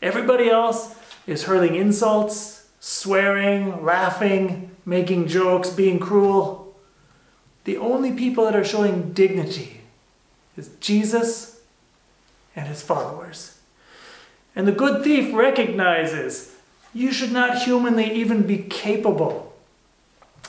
Everybody 0.00 0.48
else 0.48 0.94
is 1.26 1.44
hurling 1.44 1.74
insults, 1.74 2.68
swearing, 2.80 3.84
laughing, 3.84 4.70
making 4.84 5.28
jokes, 5.28 5.70
being 5.70 5.98
cruel. 5.98 6.74
The 7.64 7.76
only 7.76 8.12
people 8.12 8.44
that 8.44 8.56
are 8.56 8.64
showing 8.64 9.12
dignity 9.12 9.80
is 10.56 10.70
Jesus 10.80 11.60
and 12.56 12.66
his 12.66 12.82
followers. 12.82 13.58
And 14.56 14.66
the 14.66 14.72
good 14.72 15.04
thief 15.04 15.34
recognizes 15.34 16.57
you 16.98 17.12
should 17.12 17.30
not 17.30 17.62
humanly 17.62 18.12
even 18.12 18.42
be 18.42 18.58
capable 18.58 19.54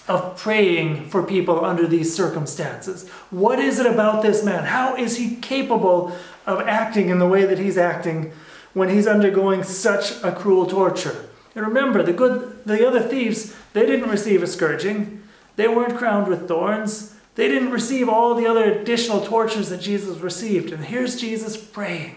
of 0.07 0.35
praying 0.35 1.07
for 1.07 1.21
people 1.21 1.63
under 1.63 1.85
these 1.85 2.13
circumstances? 2.13 3.07
What 3.29 3.59
is 3.59 3.79
it 3.79 3.85
about 3.85 4.23
this 4.23 4.43
man? 4.43 4.63
How 4.63 4.95
is 4.95 5.17
he 5.17 5.35
capable 5.35 6.11
of 6.47 6.61
acting 6.61 7.09
in 7.09 7.19
the 7.19 7.27
way 7.27 7.45
that 7.45 7.59
he's 7.59 7.77
acting 7.77 8.33
when 8.73 8.89
he's 8.89 9.05
undergoing 9.05 9.61
such 9.61 10.11
a 10.23 10.31
cruel 10.31 10.65
torture? 10.65 11.29
And 11.53 11.65
remember, 11.65 12.01
the 12.01 12.13
good 12.13 12.65
the 12.65 12.87
other 12.87 13.01
thieves, 13.01 13.55
they 13.73 13.85
didn't 13.85 14.09
receive 14.09 14.41
a 14.41 14.47
scourging. 14.47 15.21
They 15.55 15.67
weren't 15.67 15.97
crowned 15.97 16.27
with 16.27 16.47
thorns. 16.47 17.15
They 17.35 17.47
didn't 17.47 17.71
receive 17.71 18.09
all 18.09 18.33
the 18.33 18.47
other 18.47 18.63
additional 18.63 19.23
tortures 19.23 19.69
that 19.69 19.81
Jesus 19.81 20.17
received. 20.17 20.73
And 20.73 20.85
here's 20.85 21.19
Jesus 21.19 21.57
praying. 21.57 22.15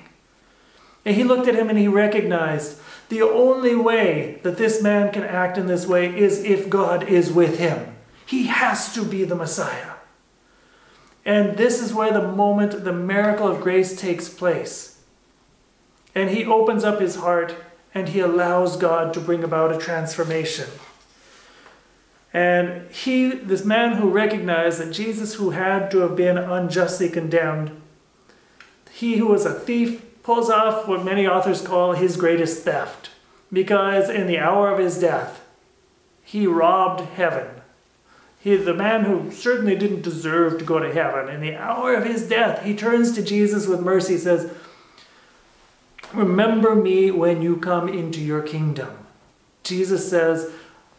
And 1.05 1.17
he 1.17 1.25
looked 1.25 1.49
at 1.49 1.55
him 1.55 1.69
and 1.69 1.79
he 1.79 1.89
recognized 1.89 2.79
the 3.13 3.21
only 3.21 3.75
way 3.75 4.41
that 4.43 4.57
this 4.57 4.83
man 4.83 5.13
can 5.13 5.23
act 5.23 5.59
in 5.59 5.67
this 5.67 5.87
way 5.87 6.19
is 6.19 6.43
if 6.45 6.71
God 6.71 7.07
is 7.07 7.31
with 7.31 7.59
him. 7.59 7.95
He 8.25 8.45
has 8.45 8.95
to 8.95 9.05
be 9.05 9.25
the 9.25 9.35
Messiah. 9.35 9.97
And 11.23 11.59
this 11.59 11.83
is 11.83 11.93
where 11.93 12.11
the 12.11 12.27
moment 12.33 12.85
the 12.85 12.93
miracle 12.95 13.47
of 13.47 13.61
grace 13.61 13.95
takes 14.01 14.31
place. 14.31 15.03
And 16.15 16.31
he 16.31 16.47
opens 16.47 16.85
up 16.85 17.03
his 17.03 17.17
heart 17.17 17.55
and 17.93 18.09
he 18.09 18.21
allows 18.21 18.79
God 18.79 19.13
to 19.13 19.21
bring 19.21 19.45
about 19.45 19.75
a 19.75 19.79
transformation. 19.79 20.71
And 22.33 22.91
he, 22.91 23.29
this 23.29 23.63
man 23.63 23.99
who 23.99 24.09
recognized 24.09 24.79
that 24.81 24.95
Jesus, 24.95 25.35
who 25.35 25.51
had 25.51 25.91
to 25.91 25.99
have 25.99 26.17
been 26.17 26.39
unjustly 26.39 27.11
condemned, 27.11 27.79
he 28.91 29.19
who 29.19 29.27
was 29.27 29.45
a 29.45 29.53
thief, 29.53 30.03
pulls 30.23 30.51
off 30.51 30.87
what 30.87 31.05
many 31.05 31.27
authors 31.27 31.63
call 31.63 31.93
his 31.93 32.17
greatest 32.17 32.63
theft. 32.63 33.11
Because 33.53 34.09
in 34.09 34.27
the 34.27 34.39
hour 34.39 34.71
of 34.71 34.79
his 34.79 34.99
death, 34.99 35.45
he 36.23 36.47
robbed 36.47 37.01
heaven. 37.15 37.49
He, 38.41 38.57
the 38.57 38.75
man 38.75 39.05
who 39.05 39.31
certainly 39.31 39.77
didn't 39.77 40.03
deserve 40.03 40.59
to 40.59 40.65
go 40.65 40.79
to 40.79 40.93
heaven, 40.93 41.29
in 41.29 41.41
the 41.41 41.55
hour 41.55 41.95
of 41.95 42.05
his 42.05 42.29
death, 42.29 42.65
he 42.65 42.75
turns 42.75 43.13
to 43.13 43.23
Jesus 43.23 43.67
with 43.67 43.81
mercy, 43.81 44.19
says, 44.19 44.53
Remember 46.13 46.75
me 46.75 47.11
when 47.11 47.41
you 47.41 47.57
come 47.57 47.89
into 47.89 48.21
your 48.21 48.43
kingdom. 48.43 48.99
Jesus 49.63 50.11
says, 50.11 50.51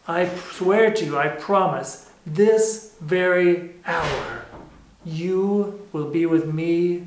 I 0.08 0.28
swear 0.28 0.92
to 0.92 1.04
you, 1.04 1.18
I 1.18 1.28
promise, 1.28 2.10
this 2.26 2.94
very 3.00 3.74
hour, 3.86 4.44
you 5.04 5.86
will 5.92 6.10
be 6.10 6.26
with 6.26 6.52
me 6.52 7.06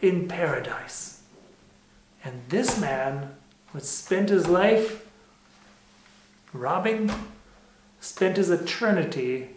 in 0.00 0.28
paradise. 0.28 1.11
And 2.24 2.42
this 2.48 2.80
man, 2.80 3.34
who 3.72 3.80
spent 3.80 4.28
his 4.28 4.46
life 4.46 5.06
robbing, 6.52 7.10
spent 8.00 8.36
his 8.36 8.50
eternity 8.50 9.48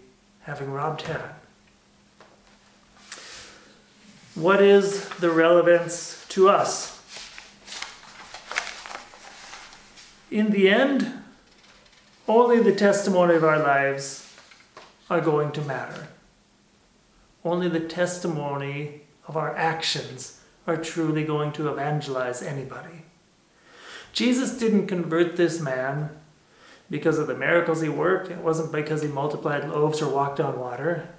having 0.42 0.72
robbed 0.72 1.04
heaven. 1.04 1.30
What 4.34 4.62
is 4.62 5.08
the 5.10 5.30
relevance 5.30 6.26
to 6.30 6.50
us? 6.50 7.02
In 10.32 10.52
the 10.52 10.70
end, 10.70 11.14
only 12.28 12.60
the 12.60 12.76
testimony 12.76 13.36
of 13.36 13.44
our 13.44 13.60
lives 13.60 14.34
are 15.10 15.22
going 15.22 15.52
to 15.54 15.62
matter. 15.62 16.08
Only 17.44 17.70
the 17.70 17.80
testimony 17.80 19.02
of 19.28 19.38
our 19.38 19.56
actions 19.56 20.42
are 20.68 20.78
truly 20.78 21.24
going 21.24 21.52
to 21.54 21.70
evangelize 21.70 22.42
anybody. 22.42 23.04
Jesus 24.14 24.58
didn't 24.58 24.88
convert 24.88 25.36
this 25.36 25.60
man 25.60 26.10
because 26.90 27.18
of 27.18 27.28
the 27.28 27.36
miracles 27.36 27.82
he 27.82 27.90
worked, 27.90 28.30
it 28.30 28.38
wasn't 28.38 28.72
because 28.72 29.02
he 29.02 29.08
multiplied 29.08 29.68
loaves 29.68 30.02
or 30.02 30.14
walked 30.14 30.40
on 30.40 30.60
water. 30.60 31.10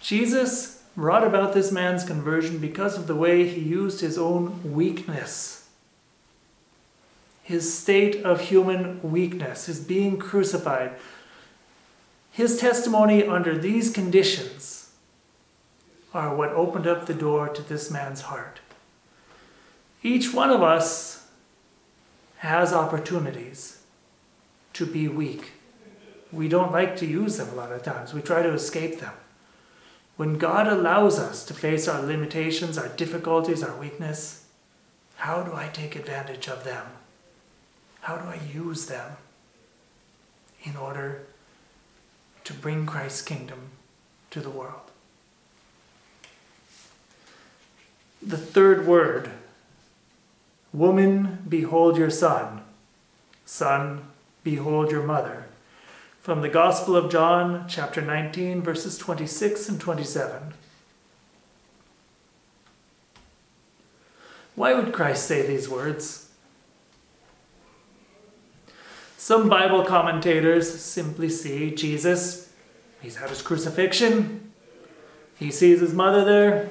Jesus 0.00 0.82
brought 0.96 1.24
about 1.24 1.54
this 1.54 1.72
man's 1.72 2.04
conversion 2.04 2.58
because 2.58 2.96
of 2.96 3.06
the 3.06 3.16
way 3.16 3.48
he 3.48 3.60
used 3.60 4.00
his 4.00 4.16
own 4.16 4.72
weakness 4.72 5.62
his 7.42 7.76
state 7.76 8.24
of 8.24 8.40
human 8.40 9.00
weakness, 9.02 9.66
his 9.66 9.80
being 9.80 10.18
crucified. 10.18 10.92
His 12.30 12.58
testimony 12.58 13.26
under 13.26 13.58
these 13.58 13.90
conditions 13.90 14.71
are 16.14 16.34
what 16.34 16.50
opened 16.50 16.86
up 16.86 17.06
the 17.06 17.14
door 17.14 17.48
to 17.48 17.62
this 17.62 17.90
man's 17.90 18.22
heart. 18.22 18.60
Each 20.02 20.32
one 20.32 20.50
of 20.50 20.62
us 20.62 21.28
has 22.38 22.72
opportunities 22.72 23.82
to 24.74 24.84
be 24.84 25.08
weak. 25.08 25.52
We 26.32 26.48
don't 26.48 26.72
like 26.72 26.96
to 26.96 27.06
use 27.06 27.36
them 27.36 27.50
a 27.50 27.54
lot 27.54 27.72
of 27.72 27.82
times. 27.82 28.12
We 28.12 28.22
try 28.22 28.42
to 28.42 28.52
escape 28.52 29.00
them. 29.00 29.12
When 30.16 30.38
God 30.38 30.66
allows 30.66 31.18
us 31.18 31.44
to 31.46 31.54
face 31.54 31.88
our 31.88 32.02
limitations, 32.02 32.76
our 32.76 32.88
difficulties, 32.88 33.62
our 33.62 33.76
weakness, 33.76 34.46
how 35.16 35.42
do 35.42 35.54
I 35.54 35.68
take 35.68 35.96
advantage 35.96 36.48
of 36.48 36.64
them? 36.64 36.86
How 38.02 38.16
do 38.16 38.28
I 38.28 38.40
use 38.52 38.86
them 38.86 39.16
in 40.64 40.76
order 40.76 41.22
to 42.44 42.52
bring 42.52 42.86
Christ's 42.86 43.22
kingdom 43.22 43.70
to 44.30 44.40
the 44.40 44.50
world? 44.50 44.91
The 48.24 48.38
third 48.38 48.86
word 48.86 49.30
Woman, 50.72 51.44
behold 51.46 51.98
your 51.98 52.08
son. 52.08 52.62
Son, 53.44 54.02
behold 54.42 54.90
your 54.90 55.02
mother. 55.02 55.46
From 56.20 56.40
the 56.40 56.48
Gospel 56.48 56.96
of 56.96 57.10
John, 57.10 57.66
chapter 57.68 58.00
19, 58.00 58.62
verses 58.62 58.96
26 58.96 59.68
and 59.68 59.80
27. 59.80 60.54
Why 64.54 64.72
would 64.72 64.92
Christ 64.92 65.26
say 65.26 65.46
these 65.46 65.68
words? 65.68 66.30
Some 69.18 69.48
Bible 69.48 69.84
commentators 69.84 70.80
simply 70.80 71.28
see 71.28 71.74
Jesus, 71.74 72.52
he's 73.02 73.16
had 73.16 73.30
his 73.30 73.42
crucifixion, 73.42 74.52
he 75.38 75.50
sees 75.50 75.80
his 75.80 75.92
mother 75.92 76.24
there, 76.24 76.70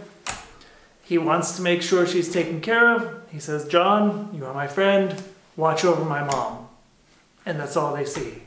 he 1.12 1.18
wants 1.18 1.58
to 1.58 1.62
make 1.62 1.82
sure 1.82 2.08
she's 2.08 2.32
taken 2.32 2.62
care 2.62 2.96
of. 2.96 3.22
He 3.30 3.38
says, 3.38 3.68
John, 3.68 4.30
you 4.34 4.46
are 4.46 4.54
my 4.54 4.66
friend, 4.66 5.22
watch 5.58 5.84
over 5.84 6.06
my 6.06 6.24
mom. 6.24 6.70
And 7.46 7.60
that's 7.60 7.76
all 7.76 7.94
they 7.94 8.06
see. 8.06 8.44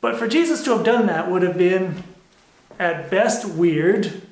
But 0.00 0.16
for 0.16 0.26
Jesus 0.26 0.64
to 0.64 0.70
have 0.70 0.82
done 0.82 1.04
that 1.04 1.30
would 1.30 1.42
have 1.42 1.58
been, 1.58 2.02
at 2.78 3.10
best, 3.10 3.46
weird, 3.46 4.22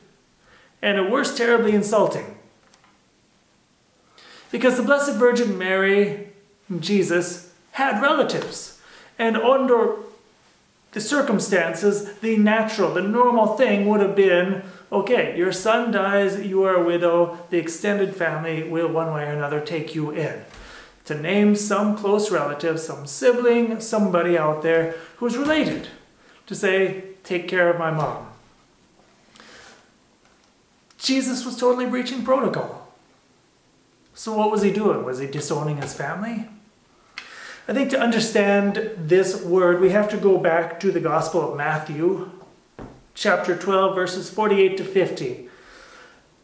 and 0.81 0.97
at 0.97 1.11
worst, 1.11 1.37
terribly 1.37 1.75
insulting. 1.75 2.39
Because 4.51 4.79
the 4.79 4.83
Blessed 4.83 5.17
Virgin 5.17 5.59
Mary, 5.59 6.29
Jesus, 6.81 7.53
had 7.73 8.01
relatives. 8.01 8.81
And 9.19 9.37
under 9.37 9.97
the 10.93 11.01
circumstances, 11.03 12.15
the 12.21 12.39
natural, 12.39 12.95
the 12.95 13.03
normal 13.03 13.59
thing 13.59 13.87
would 13.87 14.01
have 14.01 14.17
been 14.17 14.63
okay, 14.91 15.37
your 15.37 15.53
son 15.53 15.91
dies, 15.91 16.45
you 16.45 16.63
are 16.65 16.75
a 16.75 16.85
widow, 16.85 17.39
the 17.51 17.59
extended 17.59 18.15
family 18.15 18.69
will 18.69 18.89
one 18.89 19.13
way 19.13 19.25
or 19.25 19.33
another 19.33 19.61
take 19.61 19.95
you 19.95 20.11
in. 20.11 20.45
To 21.07 21.15
name 21.15 21.57
some 21.57 21.97
close 21.97 22.31
relative, 22.31 22.79
some 22.79 23.07
sibling, 23.07 23.81
somebody 23.81 24.37
out 24.37 24.63
there 24.63 24.95
who's 25.17 25.37
related, 25.37 25.89
to 26.47 26.55
say, 26.55 27.05
take 27.25 27.49
care 27.49 27.71
of 27.71 27.79
my 27.79 27.91
mom. 27.91 28.27
Jesus 30.99 31.45
was 31.45 31.57
totally 31.57 31.87
breaching 31.87 32.25
protocol. 32.25 32.93
So, 34.15 34.37
what 34.37 34.51
was 34.51 34.63
he 34.63 34.73
doing? 34.73 35.05
Was 35.05 35.21
he 35.21 35.27
disowning 35.27 35.81
his 35.81 35.95
family? 35.95 36.49
I 37.69 37.75
think 37.75 37.91
to 37.91 38.01
understand 38.01 38.91
this 38.97 39.43
word, 39.45 39.81
we 39.81 39.91
have 39.91 40.09
to 40.11 40.17
go 40.17 40.39
back 40.39 40.81
to 40.81 40.91
the 40.91 41.01
Gospel 41.01 41.53
of 41.53 41.57
Matthew, 41.57 42.31
chapter 43.19 43.57
12, 43.57 43.97
verses 43.97 44.31
48 44.31 44.77
to 44.77 44.85
50. 44.85 45.49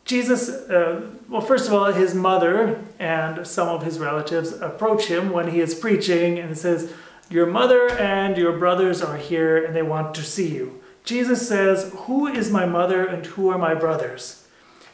Jesus, 0.04 0.48
uh, 0.48 1.08
well, 1.28 1.40
first 1.40 1.68
of 1.68 1.72
all, 1.72 1.92
his 1.92 2.14
mother 2.14 2.82
and 2.98 3.46
some 3.46 3.68
of 3.68 3.84
his 3.84 3.98
relatives 3.98 4.52
approach 4.52 5.06
him 5.06 5.30
when 5.30 5.48
he 5.48 5.60
is 5.60 5.74
preaching 5.74 6.38
and 6.38 6.58
says, 6.58 6.92
Your 7.30 7.46
mother 7.46 7.90
and 7.92 8.36
your 8.36 8.58
brothers 8.58 9.00
are 9.00 9.16
here 9.16 9.64
and 9.64 9.74
they 9.74 9.82
want 9.82 10.14
to 10.16 10.22
see 10.22 10.52
you. 10.52 10.82
Jesus 11.04 11.48
says, 11.48 11.92
Who 11.94 12.26
is 12.26 12.50
my 12.50 12.66
mother 12.66 13.06
and 13.06 13.24
who 13.24 13.48
are 13.50 13.58
my 13.58 13.74
brothers? 13.74 14.46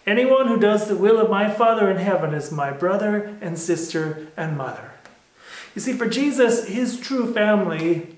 Anyone 0.07 0.49
who 0.49 0.59
does 0.59 0.87
the 0.87 0.97
will 0.97 1.19
of 1.19 1.31
my 1.31 1.51
Father 1.51 1.91
in 1.91 1.97
heaven 1.97 2.35
is 2.35 2.53
my 2.53 2.71
brother 2.71 3.37
and 3.41 3.59
sister 3.59 4.29
and 4.37 4.57
mother. 4.57 4.93
You 5.75 5.81
see, 5.81 5.95
for 5.95 6.09
Jesus, 6.09 6.69
his 6.69 7.01
true 7.01 7.33
family 7.33 8.17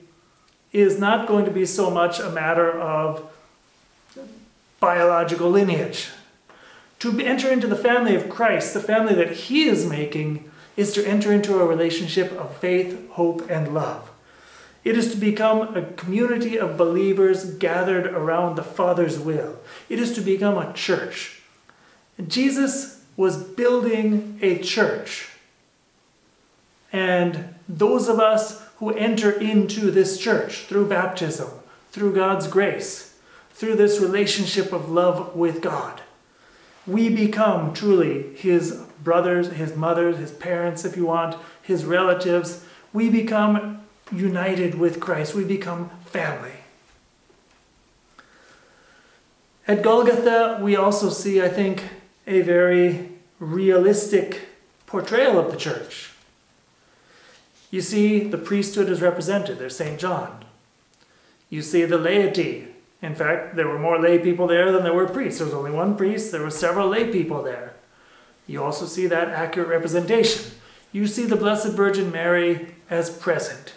is 0.72 0.98
not 0.98 1.28
going 1.28 1.44
to 1.44 1.50
be 1.50 1.66
so 1.66 1.90
much 1.90 2.18
a 2.18 2.30
matter 2.30 2.70
of 2.70 3.31
biological 4.82 5.48
lineage. 5.48 6.10
To 6.98 7.18
enter 7.20 7.48
into 7.48 7.68
the 7.68 7.76
family 7.76 8.16
of 8.16 8.28
Christ, 8.28 8.74
the 8.74 8.80
family 8.80 9.14
that 9.14 9.30
he 9.30 9.68
is 9.68 9.86
making, 9.86 10.50
is 10.76 10.92
to 10.94 11.06
enter 11.06 11.32
into 11.32 11.60
a 11.60 11.66
relationship 11.66 12.32
of 12.32 12.56
faith, 12.56 13.08
hope, 13.10 13.48
and 13.48 13.72
love. 13.72 14.10
It 14.82 14.98
is 14.98 15.12
to 15.12 15.16
become 15.16 15.76
a 15.76 15.84
community 15.92 16.58
of 16.58 16.76
believers 16.76 17.44
gathered 17.54 18.06
around 18.06 18.56
the 18.56 18.64
Father's 18.64 19.20
will. 19.20 19.56
It 19.88 20.00
is 20.00 20.12
to 20.14 20.20
become 20.20 20.58
a 20.58 20.72
church. 20.72 21.42
Jesus 22.26 23.04
was 23.16 23.36
building 23.36 24.40
a 24.42 24.58
church. 24.58 25.28
And 26.92 27.54
those 27.68 28.08
of 28.08 28.18
us 28.18 28.66
who 28.78 28.90
enter 28.90 29.30
into 29.30 29.92
this 29.92 30.18
church 30.18 30.64
through 30.64 30.88
baptism, 30.88 31.50
through 31.92 32.16
God's 32.16 32.48
grace, 32.48 33.11
through 33.52 33.76
this 33.76 34.00
relationship 34.00 34.72
of 34.72 34.90
love 34.90 35.36
with 35.36 35.60
God, 35.60 36.02
we 36.86 37.08
become 37.08 37.72
truly 37.72 38.34
His 38.34 38.82
brothers, 39.02 39.48
His 39.52 39.76
mothers, 39.76 40.16
His 40.18 40.30
parents, 40.30 40.84
if 40.84 40.96
you 40.96 41.06
want, 41.06 41.36
His 41.62 41.84
relatives. 41.84 42.64
We 42.92 43.08
become 43.08 43.82
united 44.10 44.74
with 44.74 45.00
Christ. 45.00 45.34
We 45.34 45.44
become 45.44 45.90
family. 46.06 46.52
At 49.66 49.82
Golgotha, 49.82 50.58
we 50.60 50.76
also 50.76 51.08
see, 51.08 51.40
I 51.40 51.48
think, 51.48 51.84
a 52.26 52.40
very 52.40 53.10
realistic 53.38 54.40
portrayal 54.86 55.38
of 55.38 55.50
the 55.50 55.56
church. 55.56 56.10
You 57.70 57.80
see, 57.80 58.20
the 58.20 58.38
priesthood 58.38 58.88
is 58.88 59.00
represented. 59.00 59.58
There's 59.58 59.76
St. 59.76 59.98
John. 59.98 60.44
You 61.48 61.62
see 61.62 61.84
the 61.84 61.98
laity. 61.98 62.68
In 63.02 63.16
fact, 63.16 63.56
there 63.56 63.68
were 63.68 63.78
more 63.78 64.00
lay 64.00 64.18
people 64.18 64.46
there 64.46 64.70
than 64.70 64.84
there 64.84 64.94
were 64.94 65.08
priests. 65.08 65.38
There 65.38 65.46
was 65.46 65.54
only 65.54 65.72
one 65.72 65.96
priest, 65.96 66.30
there 66.30 66.42
were 66.42 66.50
several 66.50 66.88
lay 66.88 67.10
people 67.10 67.42
there. 67.42 67.74
You 68.46 68.62
also 68.62 68.86
see 68.86 69.06
that 69.08 69.28
accurate 69.28 69.68
representation. 69.68 70.52
You 70.92 71.06
see 71.06 71.24
the 71.24 71.36
Blessed 71.36 71.72
Virgin 71.72 72.12
Mary 72.12 72.74
as 72.88 73.10
present. 73.10 73.74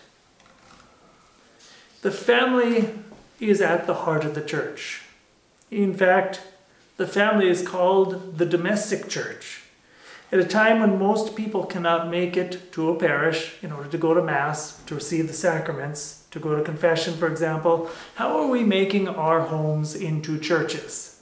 The 2.01 2.11
family 2.11 2.89
is 3.39 3.61
at 3.61 3.87
the 3.87 3.93
heart 3.93 4.25
of 4.25 4.35
the 4.35 4.41
church. 4.41 5.01
In 5.71 5.93
fact, 5.93 6.41
the 6.97 7.07
family 7.07 7.49
is 7.49 7.67
called 7.67 8.37
the 8.37 8.45
domestic 8.45 9.09
church. 9.09 9.64
At 10.31 10.39
a 10.39 10.45
time 10.45 10.79
when 10.79 10.97
most 10.97 11.35
people 11.35 11.65
cannot 11.65 12.09
make 12.09 12.35
it 12.35 12.71
to 12.73 12.89
a 12.89 12.99
parish 12.99 13.53
in 13.61 13.71
order 13.71 13.89
to 13.89 13.97
go 13.97 14.13
to 14.13 14.23
Mass, 14.23 14.81
to 14.87 14.95
receive 14.95 15.27
the 15.27 15.33
sacraments, 15.33 16.25
to 16.31 16.39
go 16.39 16.55
to 16.55 16.63
confession, 16.63 17.15
for 17.15 17.27
example, 17.27 17.89
how 18.15 18.37
are 18.39 18.47
we 18.47 18.63
making 18.63 19.07
our 19.07 19.41
homes 19.41 19.95
into 19.95 20.39
churches? 20.39 21.21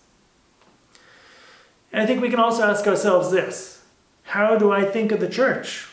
And 1.91 2.01
I 2.01 2.05
think 2.05 2.21
we 2.21 2.29
can 2.29 2.39
also 2.39 2.63
ask 2.63 2.87
ourselves 2.87 3.29
this 3.29 3.83
How 4.23 4.57
do 4.57 4.71
I 4.71 4.85
think 4.85 5.11
of 5.11 5.19
the 5.19 5.29
church? 5.29 5.89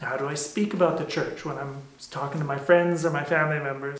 How 0.00 0.16
do 0.16 0.28
I 0.28 0.34
speak 0.34 0.72
about 0.72 0.98
the 0.98 1.04
church 1.04 1.44
when 1.44 1.58
I'm 1.58 1.82
talking 2.10 2.40
to 2.40 2.46
my 2.46 2.58
friends 2.58 3.04
or 3.04 3.10
my 3.10 3.24
family 3.24 3.58
members? 3.58 3.98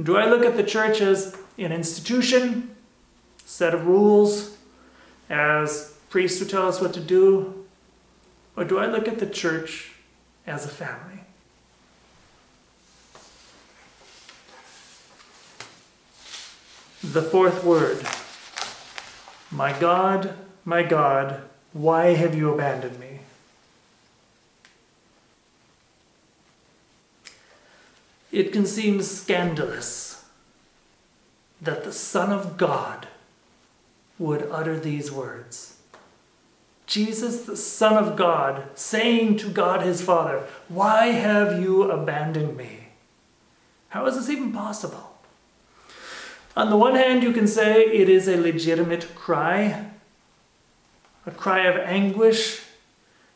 Do 0.00 0.16
I 0.16 0.26
look 0.26 0.44
at 0.44 0.56
the 0.56 0.62
church 0.62 1.00
as 1.00 1.36
an 1.58 1.72
institution, 1.72 2.76
set 3.44 3.74
of 3.74 3.86
rules, 3.86 4.56
as 5.28 5.95
priests 6.08 6.38
who 6.38 6.46
tell 6.46 6.68
us 6.68 6.80
what 6.80 6.94
to 6.94 7.00
do? 7.00 7.64
Or 8.56 8.64
do 8.64 8.78
I 8.78 8.86
look 8.86 9.06
at 9.06 9.18
the 9.18 9.26
church 9.26 9.92
as 10.46 10.64
a 10.64 10.68
family? 10.68 11.20
The 17.02 17.22
fourth 17.22 17.62
word 17.62 18.06
My 19.50 19.78
God, 19.78 20.34
my 20.64 20.82
God, 20.82 21.42
why 21.72 22.14
have 22.14 22.34
you 22.34 22.52
abandoned 22.52 22.98
me? 22.98 23.20
It 28.32 28.52
can 28.52 28.66
seem 28.66 29.00
scandalous 29.02 30.24
that 31.60 31.84
the 31.84 31.92
Son 31.92 32.32
of 32.32 32.56
God 32.56 33.06
would 34.18 34.48
utter 34.50 34.78
these 34.78 35.10
words. 35.10 35.75
Jesus, 36.86 37.44
the 37.44 37.56
Son 37.56 38.02
of 38.02 38.16
God, 38.16 38.68
saying 38.74 39.38
to 39.38 39.48
God 39.48 39.82
his 39.82 40.00
Father, 40.00 40.46
Why 40.68 41.06
have 41.06 41.60
you 41.60 41.90
abandoned 41.90 42.56
me? 42.56 42.88
How 43.88 44.06
is 44.06 44.16
this 44.16 44.30
even 44.30 44.52
possible? 44.52 45.18
On 46.56 46.70
the 46.70 46.76
one 46.76 46.94
hand, 46.94 47.22
you 47.22 47.32
can 47.32 47.46
say 47.46 47.84
it 47.84 48.08
is 48.08 48.28
a 48.28 48.40
legitimate 48.40 49.14
cry, 49.14 49.90
a 51.26 51.30
cry 51.30 51.66
of 51.66 51.76
anguish 51.76 52.62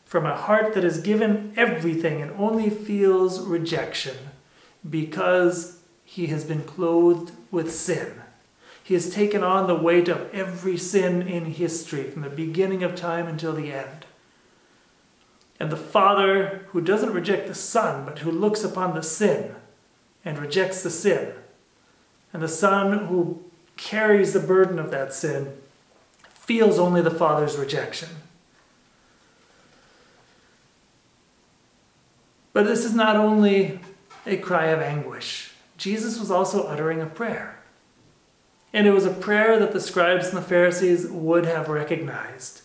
from 0.05 0.25
a 0.25 0.35
heart 0.35 0.73
that 0.73 0.83
has 0.83 1.01
given 1.01 1.53
everything 1.55 2.21
and 2.21 2.31
only 2.31 2.69
feels 2.69 3.41
rejection 3.41 4.15
because 4.89 5.79
he 6.03 6.27
has 6.27 6.43
been 6.43 6.63
clothed 6.63 7.31
with 7.51 7.71
sin. 7.71 8.21
He 8.91 8.95
has 8.95 9.09
taken 9.09 9.41
on 9.41 9.67
the 9.67 9.75
weight 9.75 10.09
of 10.09 10.29
every 10.33 10.75
sin 10.75 11.21
in 11.21 11.45
history 11.45 12.03
from 12.03 12.23
the 12.23 12.29
beginning 12.29 12.83
of 12.83 12.93
time 12.93 13.25
until 13.25 13.53
the 13.53 13.71
end. 13.71 14.05
And 15.61 15.71
the 15.71 15.77
Father, 15.77 16.65
who 16.71 16.81
doesn't 16.81 17.13
reject 17.13 17.47
the 17.47 17.55
Son, 17.55 18.03
but 18.03 18.19
who 18.19 18.29
looks 18.29 18.65
upon 18.65 18.93
the 18.93 19.01
sin 19.01 19.55
and 20.25 20.37
rejects 20.37 20.83
the 20.83 20.89
sin, 20.89 21.31
and 22.33 22.43
the 22.43 22.49
Son 22.49 23.05
who 23.05 23.41
carries 23.77 24.33
the 24.33 24.41
burden 24.41 24.77
of 24.77 24.91
that 24.91 25.13
sin, 25.13 25.53
feels 26.27 26.77
only 26.77 27.01
the 27.01 27.09
Father's 27.09 27.55
rejection. 27.55 28.09
But 32.51 32.65
this 32.65 32.83
is 32.83 32.93
not 32.93 33.15
only 33.15 33.79
a 34.25 34.35
cry 34.35 34.65
of 34.65 34.81
anguish. 34.81 35.53
Jesus 35.77 36.19
was 36.19 36.29
also 36.29 36.67
uttering 36.67 36.99
a 36.99 37.05
prayer. 37.05 37.60
And 38.73 38.87
it 38.87 38.91
was 38.91 39.05
a 39.05 39.11
prayer 39.11 39.59
that 39.59 39.73
the 39.73 39.81
scribes 39.81 40.29
and 40.29 40.37
the 40.37 40.41
Pharisees 40.41 41.07
would 41.09 41.45
have 41.45 41.67
recognized. 41.67 42.61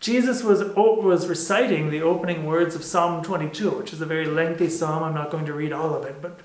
Jesus 0.00 0.42
was, 0.42 0.64
was 0.64 1.28
reciting 1.28 1.90
the 1.90 2.02
opening 2.02 2.46
words 2.46 2.74
of 2.74 2.82
Psalm 2.82 3.22
22, 3.22 3.70
which 3.70 3.92
is 3.92 4.00
a 4.00 4.06
very 4.06 4.26
lengthy 4.26 4.68
psalm. 4.70 5.02
I'm 5.02 5.14
not 5.14 5.30
going 5.30 5.46
to 5.46 5.52
read 5.52 5.72
all 5.72 5.94
of 5.94 6.04
it, 6.04 6.22
but 6.22 6.40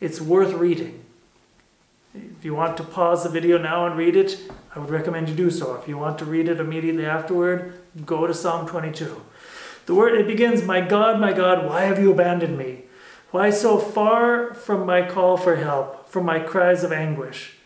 it's 0.00 0.20
worth 0.20 0.52
reading. 0.52 1.04
If 2.14 2.44
you 2.44 2.54
want 2.54 2.76
to 2.78 2.82
pause 2.82 3.22
the 3.22 3.28
video 3.28 3.56
now 3.56 3.86
and 3.86 3.96
read 3.96 4.16
it, 4.16 4.38
I 4.74 4.80
would 4.80 4.90
recommend 4.90 5.28
you 5.28 5.34
do 5.34 5.50
so. 5.50 5.76
If 5.76 5.86
you 5.86 5.96
want 5.96 6.18
to 6.18 6.24
read 6.24 6.48
it 6.48 6.58
immediately 6.58 7.06
afterward, 7.06 7.80
go 8.04 8.26
to 8.26 8.34
Psalm 8.34 8.66
22. 8.66 9.22
The 9.86 9.94
word 9.94 10.18
it 10.18 10.26
begins, 10.26 10.64
"My 10.64 10.80
God, 10.80 11.20
my 11.20 11.32
God, 11.32 11.66
why 11.66 11.82
have 11.82 11.98
you 11.98 12.10
abandoned 12.10 12.58
me? 12.58 12.84
Why 13.30 13.50
so 13.50 13.78
far 13.78 14.54
from 14.54 14.86
my 14.86 15.06
call 15.06 15.36
for 15.36 15.56
help, 15.56 16.08
from 16.08 16.24
my 16.24 16.40
cries 16.40 16.82
of 16.82 16.92
anguish? 16.92 17.57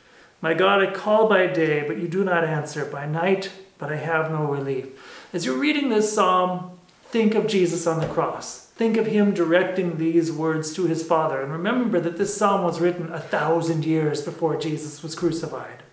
My 0.43 0.55
God, 0.55 0.83
I 0.83 0.91
call 0.91 1.29
by 1.29 1.47
day, 1.47 1.85
but 1.87 1.99
you 1.99 2.09
do 2.09 2.25
not 2.25 2.45
answer, 2.45 2.85
by 2.85 3.07
night, 3.07 3.53
but 3.79 3.93
I 3.93 3.97
have 3.97 4.31
no 4.31 4.45
relief. 4.45 4.89
As 5.33 5.47
you're 5.47 5.57
reading 5.57 5.89
this 5.89 6.13
psalm, 6.13 6.79
think 7.05 7.37
of 7.37 7.47
Jesus 7.47 7.87
on 7.87 8.01
the 8.01 8.09
cross. 8.09 8.67
Think 8.75 8.97
of 8.97 9.07
him 9.07 9.33
directing 9.33 9.99
these 9.99 10.33
words 10.33 10.75
to 10.75 10.87
his 10.87 11.05
Father. 11.05 11.41
And 11.41 11.53
remember 11.53 12.01
that 12.01 12.19
this 12.19 12.37
psalm 12.37 12.65
was 12.65 12.81
written 12.81 13.13
a 13.13 13.21
thousand 13.21 13.85
years 13.85 14.21
before 14.21 14.57
Jesus 14.57 15.01
was 15.01 15.15
crucified. 15.15 15.85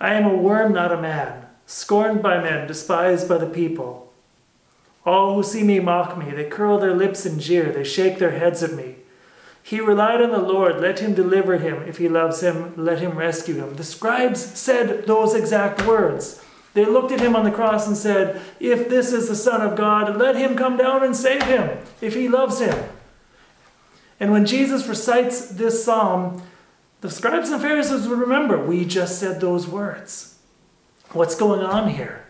I 0.00 0.14
am 0.14 0.24
a 0.24 0.34
worm, 0.34 0.72
not 0.72 0.92
a 0.92 1.00
man, 1.00 1.44
scorned 1.66 2.22
by 2.22 2.40
men, 2.42 2.66
despised 2.66 3.28
by 3.28 3.36
the 3.36 3.46
people. 3.46 4.10
All 5.04 5.34
who 5.34 5.42
see 5.42 5.62
me 5.62 5.78
mock 5.78 6.16
me. 6.16 6.30
They 6.30 6.48
curl 6.48 6.78
their 6.78 6.94
lips 6.94 7.26
and 7.26 7.38
jeer. 7.38 7.70
They 7.70 7.84
shake 7.84 8.18
their 8.18 8.38
heads 8.38 8.62
at 8.62 8.72
me. 8.72 8.96
He 9.68 9.80
relied 9.80 10.22
on 10.22 10.30
the 10.30 10.38
Lord. 10.38 10.80
Let 10.80 11.00
him 11.00 11.12
deliver 11.12 11.58
him. 11.58 11.82
If 11.82 11.98
he 11.98 12.08
loves 12.08 12.40
him, 12.40 12.72
let 12.74 13.00
him 13.00 13.18
rescue 13.18 13.56
him. 13.56 13.76
The 13.76 13.84
scribes 13.84 14.42
said 14.42 15.06
those 15.06 15.34
exact 15.34 15.84
words. 15.84 16.42
They 16.72 16.86
looked 16.86 17.12
at 17.12 17.20
him 17.20 17.36
on 17.36 17.44
the 17.44 17.50
cross 17.50 17.86
and 17.86 17.94
said, 17.94 18.40
If 18.60 18.88
this 18.88 19.12
is 19.12 19.28
the 19.28 19.36
Son 19.36 19.60
of 19.60 19.76
God, 19.76 20.16
let 20.16 20.36
him 20.36 20.56
come 20.56 20.78
down 20.78 21.04
and 21.04 21.14
save 21.14 21.42
him, 21.42 21.80
if 22.00 22.14
he 22.14 22.30
loves 22.30 22.60
him. 22.60 22.88
And 24.18 24.32
when 24.32 24.46
Jesus 24.46 24.86
recites 24.86 25.48
this 25.48 25.84
psalm, 25.84 26.40
the 27.02 27.10
scribes 27.10 27.50
and 27.50 27.60
Pharisees 27.60 28.08
would 28.08 28.18
remember, 28.18 28.64
we 28.64 28.86
just 28.86 29.20
said 29.20 29.38
those 29.38 29.68
words. 29.68 30.38
What's 31.10 31.34
going 31.34 31.60
on 31.60 31.90
here? 31.90 32.24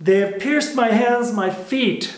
They 0.00 0.18
have 0.18 0.40
pierced 0.40 0.74
my 0.74 0.88
hands, 0.88 1.32
my 1.32 1.48
feet. 1.48 2.12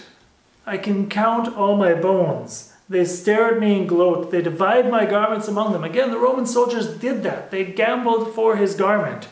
I 0.68 0.76
can 0.76 1.08
count 1.08 1.56
all 1.56 1.76
my 1.76 1.94
bones. 1.94 2.74
They 2.90 3.04
stare 3.06 3.54
at 3.54 3.60
me 3.60 3.78
and 3.78 3.88
gloat. 3.88 4.30
They 4.30 4.42
divide 4.42 4.90
my 4.90 5.06
garments 5.06 5.48
among 5.48 5.72
them. 5.72 5.82
Again, 5.82 6.10
the 6.10 6.18
Roman 6.18 6.44
soldiers 6.44 6.94
did 6.98 7.22
that. 7.22 7.50
They 7.50 7.64
gambled 7.64 8.34
for 8.34 8.56
his 8.56 8.74
garment. 8.74 9.28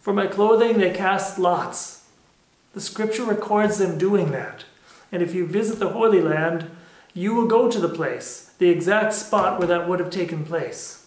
For 0.00 0.14
my 0.14 0.26
clothing, 0.26 0.78
they 0.78 0.90
cast 0.90 1.38
lots. 1.38 2.06
The 2.72 2.80
scripture 2.80 3.24
records 3.24 3.78
them 3.78 3.98
doing 3.98 4.30
that. 4.32 4.64
And 5.12 5.22
if 5.22 5.34
you 5.34 5.46
visit 5.46 5.78
the 5.78 5.90
Holy 5.90 6.22
Land, 6.22 6.70
you 7.12 7.34
will 7.34 7.46
go 7.46 7.70
to 7.70 7.78
the 7.78 7.88
place, 7.88 8.52
the 8.58 8.70
exact 8.70 9.12
spot 9.12 9.58
where 9.58 9.68
that 9.68 9.88
would 9.88 10.00
have 10.00 10.10
taken 10.10 10.44
place. 10.44 11.03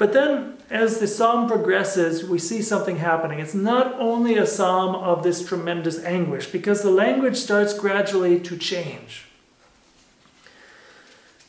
But 0.00 0.14
then, 0.14 0.54
as 0.70 0.98
the 0.98 1.06
psalm 1.06 1.46
progresses, 1.46 2.24
we 2.24 2.38
see 2.38 2.62
something 2.62 2.96
happening. 2.96 3.38
It's 3.38 3.52
not 3.52 3.92
only 4.00 4.38
a 4.38 4.46
psalm 4.46 4.94
of 4.94 5.22
this 5.22 5.46
tremendous 5.46 6.02
anguish, 6.02 6.46
because 6.46 6.80
the 6.80 6.90
language 6.90 7.36
starts 7.36 7.78
gradually 7.78 8.40
to 8.40 8.56
change. 8.56 9.26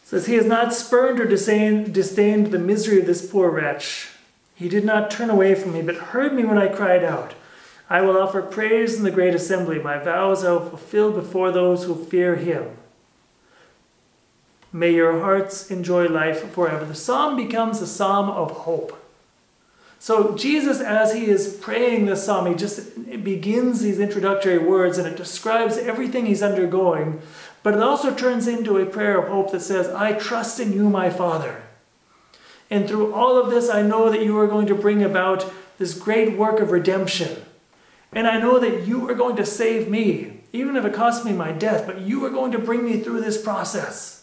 It 0.03 0.07
says, 0.09 0.25
He 0.25 0.33
has 0.33 0.45
not 0.45 0.73
spurned 0.73 1.21
or 1.21 1.25
disdained, 1.25 1.93
the 2.51 2.59
misery 2.59 2.99
of 2.99 3.05
this 3.05 3.25
poor 3.25 3.49
wretch. 3.49 4.09
He 4.53 4.67
did 4.67 4.83
not 4.83 5.09
turn 5.09 5.29
away 5.29 5.55
from 5.55 5.71
me, 5.71 5.81
but 5.81 5.95
heard 5.95 6.33
me 6.33 6.43
when 6.43 6.57
I 6.57 6.67
cried 6.67 7.05
out. 7.05 7.35
I 7.89 8.01
will 8.01 8.17
offer 8.17 8.41
praise 8.41 8.97
in 8.97 9.05
the 9.05 9.11
great 9.11 9.33
assembly. 9.33 9.79
My 9.79 9.97
vows 9.97 10.43
I 10.43 10.51
will 10.51 10.67
fulfill 10.67 11.13
before 11.13 11.53
those 11.53 11.85
who 11.85 11.95
fear 11.95 12.35
him. 12.35 12.65
May 14.73 14.93
your 14.93 15.19
hearts 15.19 15.69
enjoy 15.69 16.07
life 16.07 16.51
forever. 16.51 16.85
The 16.85 16.95
psalm 16.95 17.35
becomes 17.35 17.81
a 17.81 17.87
psalm 17.87 18.29
of 18.29 18.51
hope. 18.51 18.97
So, 19.99 20.35
Jesus, 20.35 20.79
as 20.79 21.13
he 21.13 21.25
is 21.25 21.57
praying 21.61 22.05
this 22.05 22.25
psalm, 22.25 22.47
he 22.47 22.55
just 22.55 23.23
begins 23.23 23.81
these 23.81 23.99
introductory 23.99 24.57
words 24.57 24.97
and 24.97 25.05
it 25.07 25.15
describes 25.15 25.77
everything 25.77 26.25
he's 26.25 26.41
undergoing, 26.41 27.21
but 27.61 27.75
it 27.75 27.83
also 27.83 28.15
turns 28.15 28.47
into 28.47 28.77
a 28.77 28.85
prayer 28.87 29.21
of 29.21 29.29
hope 29.29 29.51
that 29.51 29.59
says, 29.59 29.89
I 29.89 30.13
trust 30.13 30.59
in 30.59 30.73
you, 30.73 30.89
my 30.89 31.11
Father. 31.11 31.61
And 32.71 32.87
through 32.87 33.13
all 33.13 33.37
of 33.37 33.51
this, 33.51 33.69
I 33.69 33.83
know 33.83 34.09
that 34.09 34.23
you 34.23 34.39
are 34.39 34.47
going 34.47 34.65
to 34.67 34.75
bring 34.75 35.03
about 35.03 35.51
this 35.77 35.93
great 35.93 36.37
work 36.37 36.59
of 36.59 36.71
redemption. 36.71 37.43
And 38.11 38.27
I 38.27 38.39
know 38.39 38.59
that 38.59 38.87
you 38.87 39.07
are 39.09 39.13
going 39.13 39.35
to 39.35 39.45
save 39.45 39.87
me, 39.87 40.39
even 40.51 40.75
if 40.77 40.85
it 40.85 40.93
costs 40.93 41.23
me 41.25 41.33
my 41.33 41.51
death, 41.51 41.85
but 41.85 41.99
you 41.99 42.25
are 42.25 42.29
going 42.29 42.51
to 42.53 42.59
bring 42.59 42.83
me 42.83 43.01
through 43.01 43.21
this 43.21 43.39
process. 43.39 44.20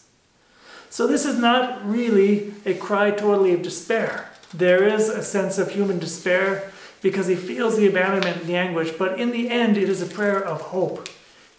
So 0.89 1.05
this 1.07 1.25
is 1.25 1.37
not 1.37 1.87
really 1.87 2.53
a 2.65 2.73
cry 2.73 3.11
totally 3.11 3.53
of 3.53 3.61
despair. 3.61 4.29
There 4.53 4.83
is 4.83 5.09
a 5.09 5.23
sense 5.23 5.57
of 5.57 5.71
human 5.71 5.99
despair 5.99 6.71
because 7.01 7.27
he 7.27 7.35
feels 7.35 7.77
the 7.77 7.87
abandonment 7.87 8.37
and 8.37 8.47
the 8.47 8.55
anguish, 8.55 8.91
but 8.91 9.19
in 9.19 9.31
the 9.31 9.49
end, 9.49 9.77
it 9.77 9.87
is 9.87 10.01
a 10.01 10.05
prayer 10.05 10.43
of 10.43 10.61
hope. 10.61 11.07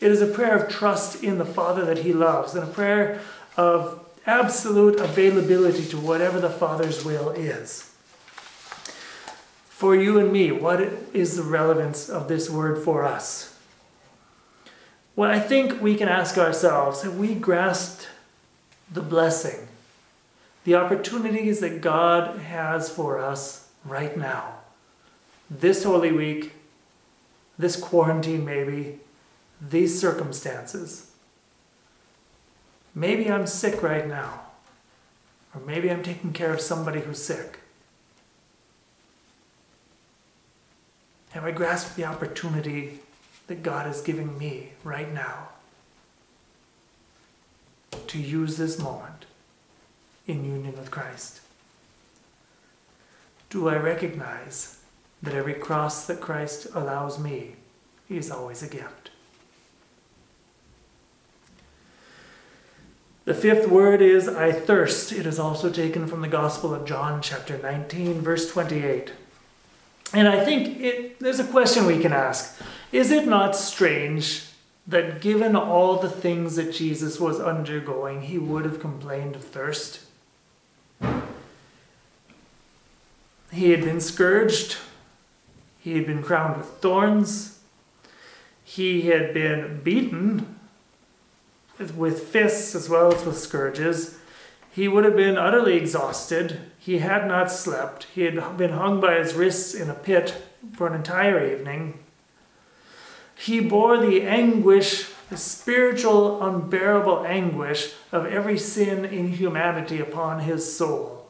It 0.01 0.11
is 0.11 0.21
a 0.21 0.27
prayer 0.27 0.57
of 0.57 0.71
trust 0.71 1.23
in 1.23 1.39
the 1.39 1.45
Father 1.45 1.85
that 1.85 1.99
he 1.99 2.13
loves, 2.13 2.55
and 2.55 2.65
a 2.65 2.73
prayer 2.73 3.21
of 3.57 4.05
absolute 4.27 4.99
availability 4.99 5.87
to 5.87 5.99
whatever 5.99 6.41
the 6.41 6.51
Father's 6.51 7.05
will 7.05 7.31
is. 7.31 7.95
For 9.69 9.97
you 9.97 10.19
and 10.19 10.31
me, 10.33 10.53
what 10.53 10.81
is 11.15 11.37
the 11.37 11.43
relevance 11.43 12.09
of 12.09 12.29
this 12.29 12.51
word 12.51 12.85
for 12.85 13.05
us? 13.05 13.59
Well, 15.17 15.31
I 15.31 15.39
think 15.39 15.81
we 15.81 15.97
can 15.97 16.09
ask 16.09 16.37
ourselves 16.37 17.03
have 17.03 17.17
we 17.17 17.35
grasped 17.35 18.09
the 18.93 19.03
blessing, 19.03 19.69
the 20.65 20.75
opportunities 20.75 21.61
that 21.61 21.81
God 21.81 22.39
has 22.39 22.91
for 22.91 23.19
us 23.19 23.69
right 23.85 24.17
now. 24.17 24.55
This 25.51 25.85
Holy 25.85 26.13
Week, 26.13 26.53
this 27.59 27.77
quarantine, 27.77 28.45
maybe, 28.45 28.99
these 29.61 30.01
circumstances. 30.01 31.11
Maybe 32.95 33.31
I'm 33.31 33.47
sick 33.47 33.83
right 33.83 34.07
now, 34.07 34.41
or 35.55 35.61
maybe 35.61 35.91
I'm 35.91 36.03
taking 36.03 36.33
care 36.33 36.53
of 36.53 36.61
somebody 36.61 37.01
who's 37.01 37.23
sick. 37.23 37.61
Have 41.31 41.45
I 41.45 41.53
grasped 41.53 41.97
the 41.97 42.05
opportunity 42.05 43.01
that 43.47 43.63
God 43.63 43.87
is 43.87 44.01
giving 44.01 44.37
me 44.39 44.73
right 44.83 45.13
now? 45.13 45.49
To 48.07 48.19
use 48.19 48.57
this 48.57 48.79
moment 48.79 49.27
in 50.27 50.45
union 50.45 50.77
with 50.77 50.91
Christ? 50.91 51.41
Do 53.51 53.69
I 53.69 53.77
recognize 53.77 54.81
that 55.23 55.35
every 55.35 55.55
cross 55.55 56.07
that 56.07 56.21
Christ 56.21 56.69
allows 56.75 57.19
me 57.19 57.57
is 58.09 58.31
always 58.31 58.63
a 58.63 58.69
gift? 58.69 59.11
The 63.25 63.35
fifth 63.35 63.69
word 63.69 64.01
is 64.01 64.29
I 64.29 64.51
thirst. 64.51 65.13
It 65.13 65.27
is 65.27 65.39
also 65.39 65.71
taken 65.71 66.07
from 66.07 66.21
the 66.21 66.29
Gospel 66.29 66.75
of 66.75 66.85
John, 66.85 67.21
chapter 67.23 67.59
19, 67.59 68.23
verse 68.23 68.51
28. 68.51 69.13
And 70.13 70.27
I 70.27 70.45
think 70.45 70.81
it, 70.81 71.21
there's 71.21 71.39
a 71.39 71.45
question 71.45 71.87
we 71.87 72.01
can 72.01 72.13
ask. 72.13 72.61
Is 72.91 73.11
it 73.11 73.29
not 73.29 73.55
strange 73.55 74.47
that 74.87 75.21
given 75.21 75.55
all 75.55 75.97
the 75.99 76.11
things 76.11 76.57
that 76.57 76.73
Jesus 76.73 77.21
was 77.21 77.41
undergoing, 77.41 78.23
he 78.23 78.39
would 78.39 78.65
have 78.65 78.81
complained 78.81 79.37
of 79.37 79.45
thirst. 79.45 80.01
He 83.53 83.71
had 83.71 83.81
been 83.83 84.01
scourged, 84.01 84.77
he 85.79 85.95
had 85.97 86.07
been 86.07 86.23
crowned 86.23 86.57
with 86.57 86.67
thorns, 86.67 87.61
he 88.63 89.03
had 89.03 89.35
been 89.35 89.81
beaten 89.83 90.61
with 91.97 92.29
fists 92.29 92.75
as 92.75 92.89
well 92.89 93.13
as 93.13 93.25
with 93.25 93.39
scourges. 93.39 94.19
He 94.73 94.87
would 94.87 95.05
have 95.05 95.17
been 95.17 95.37
utterly 95.37 95.77
exhausted. 95.77 96.61
He 96.79 96.99
had 96.99 97.27
not 97.27 97.51
slept. 97.51 98.05
He 98.15 98.23
had 98.23 98.57
been 98.57 98.73
hung 98.73 99.01
by 99.01 99.17
his 99.17 99.35
wrists 99.35 99.75
in 99.75 99.91
a 99.91 99.95
pit 99.95 100.43
for 100.75 100.87
an 100.87 100.95
entire 100.95 101.45
evening. 101.53 102.00
He 103.41 103.61
bore 103.61 103.97
the 103.97 104.23
anguish, 104.23 105.09
the 105.31 105.39
spiritual, 105.39 106.43
unbearable 106.43 107.25
anguish 107.25 107.95
of 108.13 108.27
every 108.27 108.59
sin 108.59 109.07
in 109.07 109.29
humanity 109.29 109.99
upon 109.99 110.41
his 110.41 110.77
soul. 110.77 111.27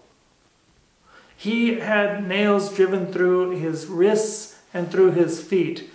He 1.36 1.78
had 1.78 2.26
nails 2.26 2.74
driven 2.74 3.12
through 3.12 3.50
his 3.50 3.86
wrists 3.86 4.58
and 4.74 4.90
through 4.90 5.12
his 5.12 5.40
feet. 5.40 5.88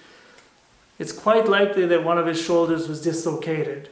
It's 0.98 1.12
quite 1.12 1.50
likely 1.50 1.86
that 1.86 2.06
one 2.06 2.18
of 2.18 2.28
his 2.28 2.42
shoulders 2.42 2.88
was 2.88 3.02
dislocated. 3.02 3.90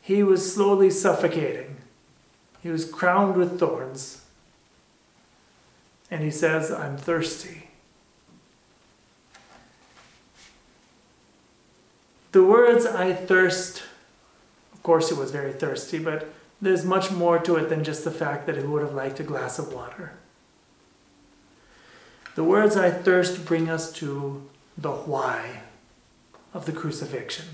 He 0.00 0.24
was 0.24 0.52
slowly 0.52 0.90
suffocating. 0.90 1.76
He 2.64 2.70
was 2.70 2.90
crowned 2.90 3.36
with 3.36 3.60
thorns. 3.60 4.24
And 6.10 6.24
he 6.24 6.32
says, 6.32 6.72
I'm 6.72 6.96
thirsty. 6.96 7.63
The 12.34 12.42
words, 12.42 12.84
I 12.84 13.12
thirst, 13.12 13.84
of 14.72 14.82
course, 14.82 15.08
he 15.08 15.14
was 15.14 15.30
very 15.30 15.52
thirsty, 15.52 16.00
but 16.00 16.34
there's 16.60 16.84
much 16.84 17.12
more 17.12 17.38
to 17.38 17.54
it 17.54 17.68
than 17.68 17.84
just 17.84 18.02
the 18.02 18.10
fact 18.10 18.46
that 18.46 18.56
he 18.56 18.64
would 18.64 18.82
have 18.82 18.92
liked 18.92 19.20
a 19.20 19.22
glass 19.22 19.60
of 19.60 19.72
water. 19.72 20.14
The 22.34 22.42
words, 22.42 22.76
I 22.76 22.90
thirst, 22.90 23.44
bring 23.44 23.70
us 23.70 23.92
to 23.92 24.50
the 24.76 24.90
why 24.90 25.60
of 26.52 26.66
the 26.66 26.72
crucifixion. 26.72 27.46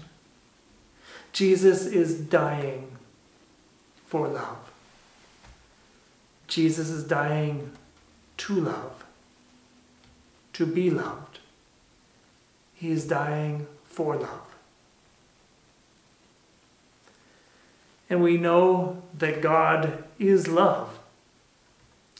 Jesus 1.34 1.84
is 1.84 2.18
dying 2.18 2.96
for 4.06 4.28
love. 4.28 4.72
Jesus 6.48 6.88
is 6.88 7.04
dying 7.04 7.72
to 8.38 8.54
love, 8.54 9.04
to 10.54 10.64
be 10.64 10.88
loved. 10.88 11.40
He 12.72 12.90
is 12.90 13.06
dying 13.06 13.66
for 13.84 14.16
love. 14.16 14.49
And 18.10 18.22
we 18.22 18.36
know 18.36 19.02
that 19.16 19.40
God 19.40 20.04
is 20.18 20.48
love. 20.48 20.98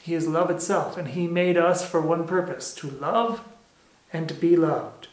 He 0.03 0.14
is 0.14 0.26
love 0.26 0.50
itself, 0.50 0.96
and 0.96 1.09
He 1.09 1.26
made 1.26 1.59
us 1.59 1.87
for 1.87 2.00
one 2.00 2.26
purpose 2.26 2.72
to 2.76 2.88
love 2.88 3.42
and 4.12 4.29
to 4.29 4.35
be 4.35 4.57
loved. 4.57 5.09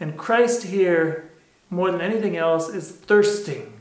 And 0.00 0.18
Christ 0.18 0.64
here, 0.64 1.30
more 1.70 1.90
than 1.90 2.00
anything 2.00 2.36
else, 2.36 2.68
is 2.68 2.90
thirsting 2.90 3.72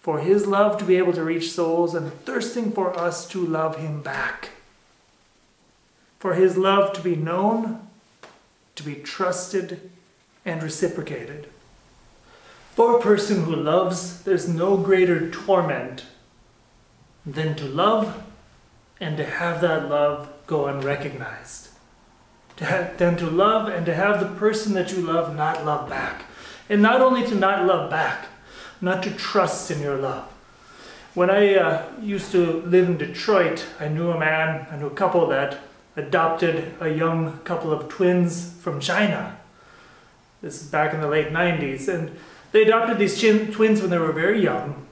for 0.00 0.18
His 0.18 0.46
love 0.46 0.78
to 0.78 0.84
be 0.84 0.96
able 0.96 1.12
to 1.12 1.24
reach 1.24 1.52
souls 1.52 1.94
and 1.94 2.12
thirsting 2.24 2.72
for 2.72 2.96
us 2.98 3.26
to 3.28 3.44
love 3.44 3.76
Him 3.76 4.02
back. 4.02 4.50
For 6.18 6.34
His 6.34 6.56
love 6.56 6.92
to 6.94 7.00
be 7.00 7.16
known, 7.16 7.86
to 8.74 8.82
be 8.82 8.96
trusted, 8.96 9.90
and 10.44 10.62
reciprocated. 10.62 11.48
For 12.78 12.96
a 12.96 13.02
person 13.02 13.42
who 13.42 13.56
loves, 13.56 14.22
there's 14.22 14.46
no 14.46 14.76
greater 14.76 15.28
torment 15.32 16.04
than 17.26 17.56
to 17.56 17.64
love 17.64 18.22
and 19.00 19.16
to 19.16 19.24
have 19.24 19.60
that 19.62 19.88
love 19.88 20.28
go 20.46 20.66
unrecognized. 20.66 21.70
To 22.58 22.64
have, 22.64 22.96
than 22.96 23.16
to 23.16 23.26
love 23.28 23.66
and 23.66 23.84
to 23.84 23.94
have 23.96 24.20
the 24.20 24.32
person 24.38 24.74
that 24.74 24.92
you 24.92 25.02
love 25.02 25.34
not 25.34 25.66
love 25.66 25.90
back. 25.90 26.26
And 26.68 26.80
not 26.80 27.00
only 27.00 27.26
to 27.26 27.34
not 27.34 27.66
love 27.66 27.90
back, 27.90 28.28
not 28.80 29.02
to 29.02 29.10
trust 29.10 29.72
in 29.72 29.80
your 29.80 29.96
love. 29.96 30.28
When 31.14 31.30
I 31.30 31.56
uh, 31.56 31.90
used 32.00 32.30
to 32.30 32.62
live 32.62 32.88
in 32.88 32.96
Detroit, 32.96 33.66
I 33.80 33.88
knew 33.88 34.12
a 34.12 34.20
man, 34.20 34.68
I 34.70 34.76
knew 34.76 34.86
a 34.86 34.90
couple 34.90 35.26
that 35.26 35.58
adopted 35.96 36.76
a 36.78 36.88
young 36.88 37.40
couple 37.40 37.72
of 37.72 37.88
twins 37.88 38.52
from 38.60 38.78
China. 38.78 39.36
This 40.42 40.62
is 40.62 40.68
back 40.68 40.94
in 40.94 41.00
the 41.00 41.08
late 41.08 41.30
90s. 41.30 41.88
And 41.88 42.16
they 42.52 42.62
adopted 42.62 42.98
these 42.98 43.20
twins 43.20 43.80
when 43.80 43.90
they 43.90 43.98
were 43.98 44.12
very 44.12 44.42
young, 44.42 44.86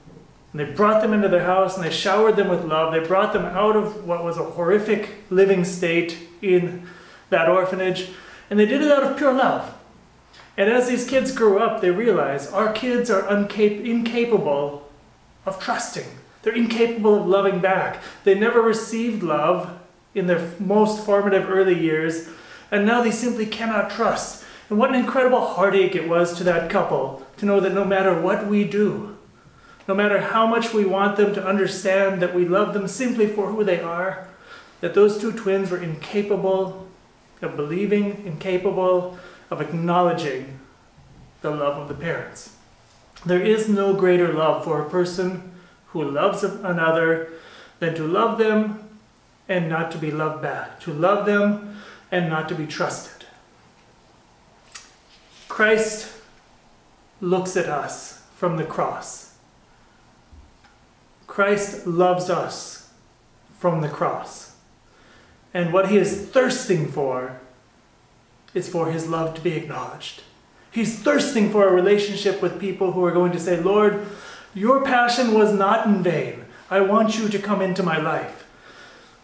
And 0.51 0.59
they 0.59 0.65
brought 0.65 1.01
them 1.01 1.13
into 1.13 1.27
their 1.27 1.43
house 1.43 1.75
and 1.75 1.85
they 1.85 1.91
showered 1.91 2.35
them 2.35 2.49
with 2.49 2.65
love. 2.65 2.93
They 2.93 3.05
brought 3.05 3.33
them 3.33 3.45
out 3.45 3.75
of 3.75 4.05
what 4.05 4.23
was 4.23 4.37
a 4.37 4.43
horrific 4.43 5.15
living 5.29 5.65
state 5.65 6.17
in 6.41 6.87
that 7.29 7.49
orphanage. 7.49 8.09
And 8.49 8.59
they 8.59 8.65
did 8.65 8.81
it 8.81 8.91
out 8.91 9.03
of 9.03 9.17
pure 9.17 9.33
love. 9.33 9.73
And 10.55 10.69
as 10.69 10.87
these 10.87 11.07
kids 11.07 11.31
grew 11.31 11.59
up, 11.59 11.81
they 11.81 11.91
realized 11.91 12.51
our 12.53 12.71
kids 12.73 13.09
are 13.09 13.23
uncap- 13.23 13.85
incapable 13.85 14.89
of 15.45 15.59
trusting. 15.59 16.07
They're 16.41 16.55
incapable 16.55 17.15
of 17.15 17.27
loving 17.27 17.59
back. 17.59 18.01
They 18.23 18.33
never 18.33 18.61
received 18.61 19.21
love 19.21 19.77
in 20.15 20.27
their 20.27 20.51
most 20.59 21.05
formative 21.05 21.49
early 21.49 21.77
years, 21.77 22.29
and 22.71 22.85
now 22.85 23.03
they 23.03 23.11
simply 23.11 23.45
cannot 23.45 23.91
trust. 23.91 24.43
And 24.69 24.77
what 24.77 24.89
an 24.89 24.95
incredible 24.95 25.45
heartache 25.45 25.95
it 25.95 26.09
was 26.09 26.35
to 26.37 26.43
that 26.43 26.69
couple 26.69 27.25
to 27.37 27.45
know 27.45 27.59
that 27.59 27.73
no 27.73 27.85
matter 27.85 28.19
what 28.19 28.47
we 28.47 28.63
do, 28.65 29.17
no 29.87 29.95
matter 29.95 30.19
how 30.19 30.45
much 30.45 30.73
we 30.73 30.83
want 30.83 31.15
them 31.15 31.33
to 31.33 31.45
understand 31.45 32.21
that 32.21 32.35
we 32.35 32.45
love 32.45 32.73
them 32.73 32.87
simply 32.87 33.27
for 33.27 33.47
who 33.47 33.63
they 33.63 33.79
are, 33.79 34.27
that 34.81 34.93
those 34.93 35.19
two 35.19 35.31
twins 35.31 35.71
were 35.71 35.81
incapable 35.81 36.87
of 37.41 37.55
believing, 37.55 38.23
incapable 38.25 39.17
of 39.49 39.61
acknowledging 39.61 40.59
the 41.41 41.51
love 41.51 41.77
of 41.77 41.87
the 41.87 41.93
parents. 41.93 42.55
There 43.25 43.41
is 43.41 43.69
no 43.69 43.93
greater 43.93 44.33
love 44.33 44.63
for 44.63 44.81
a 44.81 44.89
person 44.89 45.51
who 45.87 46.03
loves 46.03 46.43
another 46.43 47.29
than 47.79 47.95
to 47.95 48.05
love 48.05 48.37
them 48.37 48.89
and 49.47 49.69
not 49.69 49.91
to 49.91 49.97
be 49.97 50.11
loved 50.11 50.41
back, 50.41 50.79
to 50.81 50.93
love 50.93 51.25
them 51.25 51.79
and 52.11 52.29
not 52.29 52.49
to 52.49 52.55
be 52.55 52.67
trusted. 52.67 53.16
Christ 55.47 56.11
looks 57.21 57.57
at 57.57 57.67
us 57.67 58.23
from 58.35 58.57
the 58.57 58.65
cross. 58.65 59.35
Christ 61.25 61.87
loves 61.87 62.29
us 62.29 62.91
from 63.57 63.81
the 63.81 63.89
cross. 63.89 64.55
And 65.53 65.73
what 65.73 65.89
he 65.89 65.97
is 65.97 66.27
thirsting 66.29 66.87
for 66.91 67.39
is 68.53 68.69
for 68.69 68.91
his 68.91 69.07
love 69.07 69.33
to 69.35 69.41
be 69.41 69.53
acknowledged. 69.53 70.23
He's 70.71 70.99
thirsting 70.99 71.51
for 71.51 71.67
a 71.67 71.73
relationship 71.73 72.41
with 72.41 72.59
people 72.59 72.91
who 72.91 73.03
are 73.05 73.11
going 73.11 73.31
to 73.31 73.39
say, 73.39 73.59
Lord, 73.59 74.05
your 74.53 74.83
passion 74.83 75.33
was 75.33 75.53
not 75.53 75.87
in 75.87 76.03
vain. 76.03 76.45
I 76.69 76.81
want 76.81 77.17
you 77.17 77.29
to 77.29 77.39
come 77.39 77.61
into 77.61 77.81
my 77.81 77.97
life. 77.97 78.47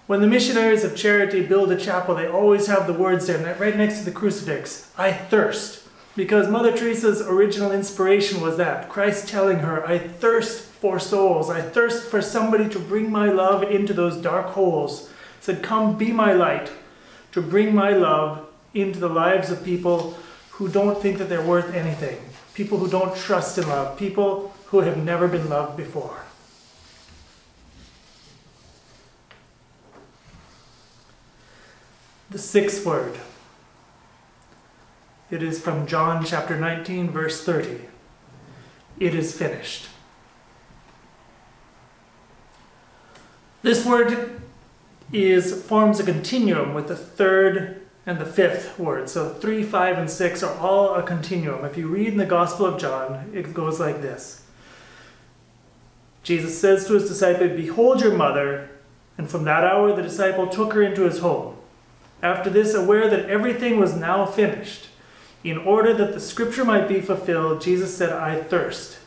When 0.08 0.22
the 0.22 0.28
missionaries 0.28 0.84
of 0.84 0.96
charity 0.96 1.46
build 1.46 1.72
a 1.72 1.78
chapel, 1.78 2.16
they 2.16 2.28
always 2.28 2.68
have 2.68 2.88
the 2.88 2.94
words 2.94 3.28
there, 3.28 3.56
right 3.56 3.78
next 3.78 4.00
to 4.00 4.06
the 4.06 4.12
crucifix 4.12 4.92
I 4.98 5.12
thirst. 5.12 5.83
Because 6.16 6.48
Mother 6.48 6.76
Teresa's 6.76 7.22
original 7.22 7.72
inspiration 7.72 8.40
was 8.40 8.58
that 8.58 8.88
Christ 8.88 9.28
telling 9.28 9.60
her, 9.60 9.86
I 9.88 9.98
thirst 9.98 10.62
for 10.62 11.00
souls. 11.00 11.50
I 11.50 11.62
thirst 11.62 12.04
for 12.10 12.22
somebody 12.22 12.70
to 12.70 12.80
bring 12.80 13.10
my 13.10 13.30
love 13.30 13.64
into 13.64 13.94
those 13.94 14.18
dark 14.18 14.48
holes. 14.48 15.10
Said, 15.42 15.64
Come 15.64 15.98
be 15.98 16.12
my 16.12 16.34
light, 16.34 16.72
to 17.32 17.42
bring 17.42 17.74
my 17.74 17.92
love 17.92 18.48
into 18.76 19.00
the 19.00 19.10
lives 19.10 19.50
of 19.50 19.64
people 19.64 20.18
who 20.52 20.70
don't 20.70 21.02
think 21.02 21.18
that 21.18 21.30
they're 21.30 21.42
worth 21.42 21.74
anything, 21.74 22.20
people 22.54 22.78
who 22.78 22.88
don't 22.88 23.16
trust 23.16 23.58
in 23.58 23.68
love, 23.68 23.98
people 23.98 24.54
who 24.68 24.82
have 24.82 24.98
never 24.98 25.28
been 25.28 25.50
loved 25.50 25.76
before. 25.78 26.20
The 32.30 32.40
sixth 32.40 32.86
word. 32.86 33.18
It 35.34 35.42
is 35.42 35.60
from 35.60 35.88
John 35.88 36.24
chapter 36.24 36.56
19, 36.60 37.10
verse 37.10 37.44
30. 37.44 37.80
It 39.00 39.16
is 39.16 39.36
finished. 39.36 39.88
This 43.64 43.84
word 43.84 44.40
is 45.12 45.64
forms 45.64 46.00
a 46.00 46.04
continuum 46.04 46.76
with 46.76 46.88
the 46.88 46.96
third 46.96 47.82
and 48.06 48.20
the 48.20 48.28
fifth 48.28 48.78
word. 48.78 49.10
So 49.10 49.34
3, 49.34 49.64
5, 49.64 49.98
and 49.98 50.08
6 50.08 50.44
are 50.44 50.56
all 50.60 50.94
a 50.94 51.02
continuum. 51.02 51.66
If 51.66 51.78
you 51.78 51.88
read 51.88 52.10
in 52.10 52.18
the 52.18 52.28
Gospel 52.28 52.68
of 52.68 52.80
John, 52.80 53.32
it 53.34 53.56
goes 53.56 53.80
like 53.80 54.04
this 54.04 54.46
Jesus 56.22 56.62
says 56.62 56.86
to 56.86 56.94
his 56.94 57.10
disciple, 57.10 57.48
Behold 57.50 58.02
your 58.02 58.16
mother. 58.16 58.70
And 59.18 59.28
from 59.28 59.46
that 59.46 59.64
hour 59.64 59.96
the 59.96 60.04
disciple 60.04 60.46
took 60.46 60.74
her 60.74 60.84
into 60.84 61.06
his 61.06 61.22
home. 61.22 61.58
After 62.22 62.52
this, 62.52 62.76
aware 62.76 63.10
that 63.10 63.28
everything 63.32 63.80
was 63.80 63.96
now 63.96 64.28
finished, 64.28 64.90
in 65.44 65.58
order 65.58 65.94
that 65.94 66.14
the 66.14 66.20
scripture 66.20 66.64
might 66.64 66.88
be 66.88 67.02
fulfilled, 67.02 67.62
Jesus 67.62 67.96
said, 67.96 68.12
I 68.12 68.42
thirst. 68.42 68.98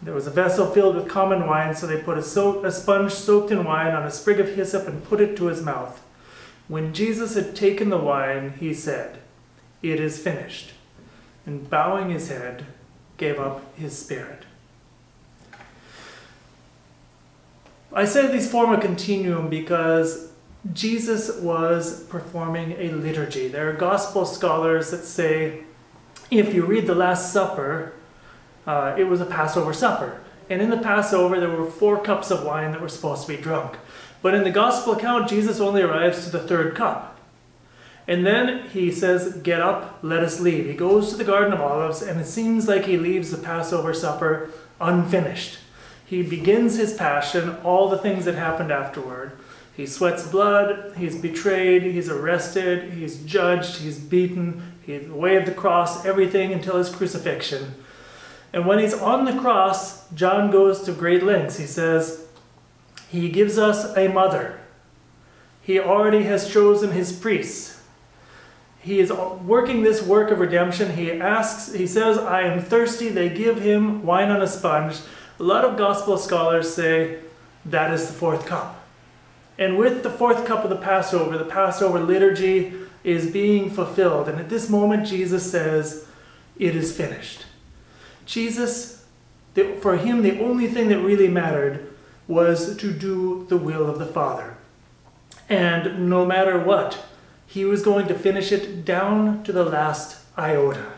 There 0.00 0.14
was 0.14 0.28
a 0.28 0.30
vessel 0.30 0.70
filled 0.70 0.94
with 0.94 1.08
common 1.08 1.46
wine, 1.46 1.74
so 1.74 1.86
they 1.86 2.00
put 2.00 2.18
a, 2.18 2.22
so- 2.22 2.64
a 2.64 2.70
sponge 2.70 3.12
soaked 3.12 3.50
in 3.50 3.64
wine 3.64 3.94
on 3.94 4.04
a 4.04 4.10
sprig 4.10 4.38
of 4.38 4.54
hyssop 4.54 4.86
and 4.86 5.02
put 5.02 5.20
it 5.20 5.36
to 5.38 5.46
his 5.46 5.60
mouth. 5.60 6.00
When 6.68 6.92
Jesus 6.94 7.34
had 7.34 7.56
taken 7.56 7.88
the 7.88 7.98
wine, 7.98 8.54
he 8.60 8.72
said, 8.72 9.18
It 9.82 9.98
is 9.98 10.18
finished. 10.18 10.72
And 11.46 11.68
bowing 11.68 12.10
his 12.10 12.28
head, 12.28 12.66
gave 13.16 13.40
up 13.40 13.74
his 13.76 13.98
spirit. 13.98 14.44
I 17.92 18.04
say 18.04 18.30
these 18.30 18.50
form 18.50 18.72
a 18.72 18.80
continuum 18.80 19.48
because 19.48 20.27
Jesus 20.72 21.36
was 21.40 22.04
performing 22.04 22.72
a 22.72 22.90
liturgy. 22.90 23.48
There 23.48 23.70
are 23.70 23.72
gospel 23.72 24.24
scholars 24.24 24.90
that 24.90 25.04
say 25.04 25.62
if 26.30 26.52
you 26.52 26.66
read 26.66 26.86
the 26.86 26.94
Last 26.94 27.32
Supper, 27.32 27.92
uh, 28.66 28.94
it 28.98 29.04
was 29.04 29.20
a 29.20 29.26
Passover 29.26 29.72
supper. 29.72 30.20
And 30.50 30.60
in 30.60 30.70
the 30.70 30.78
Passover, 30.78 31.40
there 31.40 31.50
were 31.50 31.70
four 31.70 32.02
cups 32.02 32.30
of 32.30 32.44
wine 32.44 32.72
that 32.72 32.80
were 32.80 32.88
supposed 32.88 33.26
to 33.26 33.36
be 33.36 33.40
drunk. 33.40 33.76
But 34.20 34.34
in 34.34 34.44
the 34.44 34.50
gospel 34.50 34.94
account, 34.94 35.28
Jesus 35.28 35.60
only 35.60 35.82
arrives 35.82 36.24
to 36.24 36.30
the 36.30 36.40
third 36.40 36.74
cup. 36.74 37.18
And 38.06 38.26
then 38.26 38.68
he 38.70 38.90
says, 38.90 39.36
Get 39.42 39.60
up, 39.60 39.98
let 40.02 40.24
us 40.24 40.40
leave. 40.40 40.66
He 40.66 40.74
goes 40.74 41.10
to 41.10 41.16
the 41.16 41.24
Garden 41.24 41.52
of 41.52 41.60
Olives, 41.60 42.02
and 42.02 42.18
it 42.20 42.26
seems 42.26 42.66
like 42.66 42.86
he 42.86 42.96
leaves 42.96 43.30
the 43.30 43.38
Passover 43.38 43.92
supper 43.92 44.50
unfinished. 44.80 45.58
He 46.04 46.22
begins 46.22 46.76
his 46.76 46.94
passion, 46.94 47.56
all 47.62 47.90
the 47.90 47.98
things 47.98 48.24
that 48.24 48.34
happened 48.34 48.72
afterward. 48.72 49.32
He 49.78 49.86
sweats 49.86 50.26
blood, 50.26 50.94
he's 50.96 51.16
betrayed, 51.16 51.84
he's 51.84 52.08
arrested, 52.08 52.94
he's 52.94 53.22
judged, 53.22 53.76
he's 53.76 53.96
beaten, 53.96 54.72
he's 54.84 55.08
waved 55.08 55.46
the 55.46 55.52
cross, 55.52 56.04
everything 56.04 56.52
until 56.52 56.78
his 56.78 56.90
crucifixion. 56.90 57.76
And 58.52 58.66
when 58.66 58.80
he's 58.80 58.92
on 58.92 59.24
the 59.24 59.38
cross, 59.38 60.10
John 60.10 60.50
goes 60.50 60.82
to 60.82 60.92
great 60.92 61.22
lengths. 61.22 61.58
He 61.58 61.66
says, 61.66 62.26
he 63.08 63.28
gives 63.28 63.56
us 63.56 63.96
a 63.96 64.08
mother. 64.08 64.58
He 65.62 65.78
already 65.78 66.24
has 66.24 66.52
chosen 66.52 66.90
his 66.90 67.12
priests. 67.12 67.80
He 68.80 68.98
is 68.98 69.12
working 69.12 69.84
this 69.84 70.02
work 70.02 70.32
of 70.32 70.40
redemption. 70.40 70.96
He 70.96 71.12
asks, 71.12 71.72
he 71.72 71.86
says, 71.86 72.18
I 72.18 72.42
am 72.42 72.60
thirsty. 72.60 73.10
They 73.10 73.28
give 73.28 73.60
him 73.60 74.04
wine 74.04 74.30
on 74.30 74.42
a 74.42 74.48
sponge. 74.48 74.96
A 75.38 75.44
lot 75.44 75.64
of 75.64 75.78
gospel 75.78 76.18
scholars 76.18 76.74
say 76.74 77.20
that 77.64 77.94
is 77.94 78.08
the 78.08 78.12
fourth 78.12 78.44
cup. 78.44 78.77
And 79.58 79.76
with 79.76 80.04
the 80.04 80.10
fourth 80.10 80.46
cup 80.46 80.62
of 80.62 80.70
the 80.70 80.76
Passover, 80.76 81.36
the 81.36 81.44
Passover 81.44 81.98
liturgy 81.98 82.72
is 83.02 83.30
being 83.30 83.70
fulfilled. 83.70 84.28
And 84.28 84.38
at 84.38 84.48
this 84.48 84.70
moment, 84.70 85.06
Jesus 85.06 85.50
says, 85.50 86.06
It 86.56 86.76
is 86.76 86.96
finished. 86.96 87.44
Jesus, 88.24 89.04
for 89.80 89.96
him, 89.96 90.22
the 90.22 90.40
only 90.40 90.68
thing 90.68 90.88
that 90.88 91.00
really 91.00 91.28
mattered 91.28 91.92
was 92.28 92.76
to 92.76 92.92
do 92.92 93.46
the 93.48 93.56
will 93.56 93.88
of 93.88 93.98
the 93.98 94.06
Father. 94.06 94.56
And 95.48 96.08
no 96.08 96.24
matter 96.24 96.58
what, 96.58 97.04
he 97.46 97.64
was 97.64 97.82
going 97.82 98.06
to 98.08 98.14
finish 98.14 98.52
it 98.52 98.84
down 98.84 99.42
to 99.44 99.52
the 99.52 99.64
last 99.64 100.22
iota. 100.36 100.92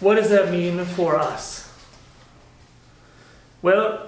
What 0.00 0.14
does 0.14 0.30
that 0.30 0.50
mean 0.50 0.84
for 0.84 1.16
us? 1.16 1.70
Well, 3.60 4.07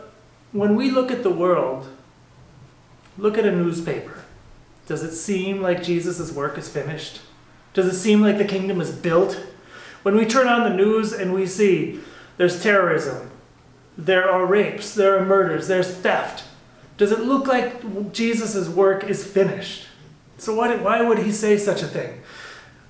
when 0.52 0.74
we 0.74 0.90
look 0.90 1.10
at 1.10 1.22
the 1.22 1.30
world, 1.30 1.88
look 3.16 3.38
at 3.38 3.44
a 3.44 3.54
newspaper. 3.54 4.24
Does 4.86 5.02
it 5.02 5.12
seem 5.12 5.62
like 5.62 5.82
Jesus' 5.82 6.32
work 6.32 6.58
is 6.58 6.68
finished? 6.68 7.20
Does 7.74 7.86
it 7.86 7.96
seem 7.96 8.20
like 8.20 8.38
the 8.38 8.44
kingdom 8.44 8.80
is 8.80 8.90
built? 8.90 9.40
When 10.02 10.16
we 10.16 10.26
turn 10.26 10.48
on 10.48 10.64
the 10.64 10.76
news 10.76 11.12
and 11.12 11.32
we 11.32 11.46
see 11.46 12.00
there's 12.36 12.62
terrorism, 12.62 13.30
there 13.96 14.28
are 14.28 14.46
rapes, 14.46 14.94
there 14.94 15.16
are 15.18 15.24
murders, 15.24 15.68
there's 15.68 15.94
theft. 15.94 16.44
Does 16.96 17.12
it 17.12 17.20
look 17.20 17.46
like 17.46 18.12
Jesus' 18.12 18.68
work 18.68 19.04
is 19.04 19.24
finished? 19.24 19.86
So 20.38 20.54
why 20.54 21.02
would 21.02 21.18
he 21.18 21.30
say 21.30 21.56
such 21.58 21.82
a 21.82 21.86
thing? 21.86 22.22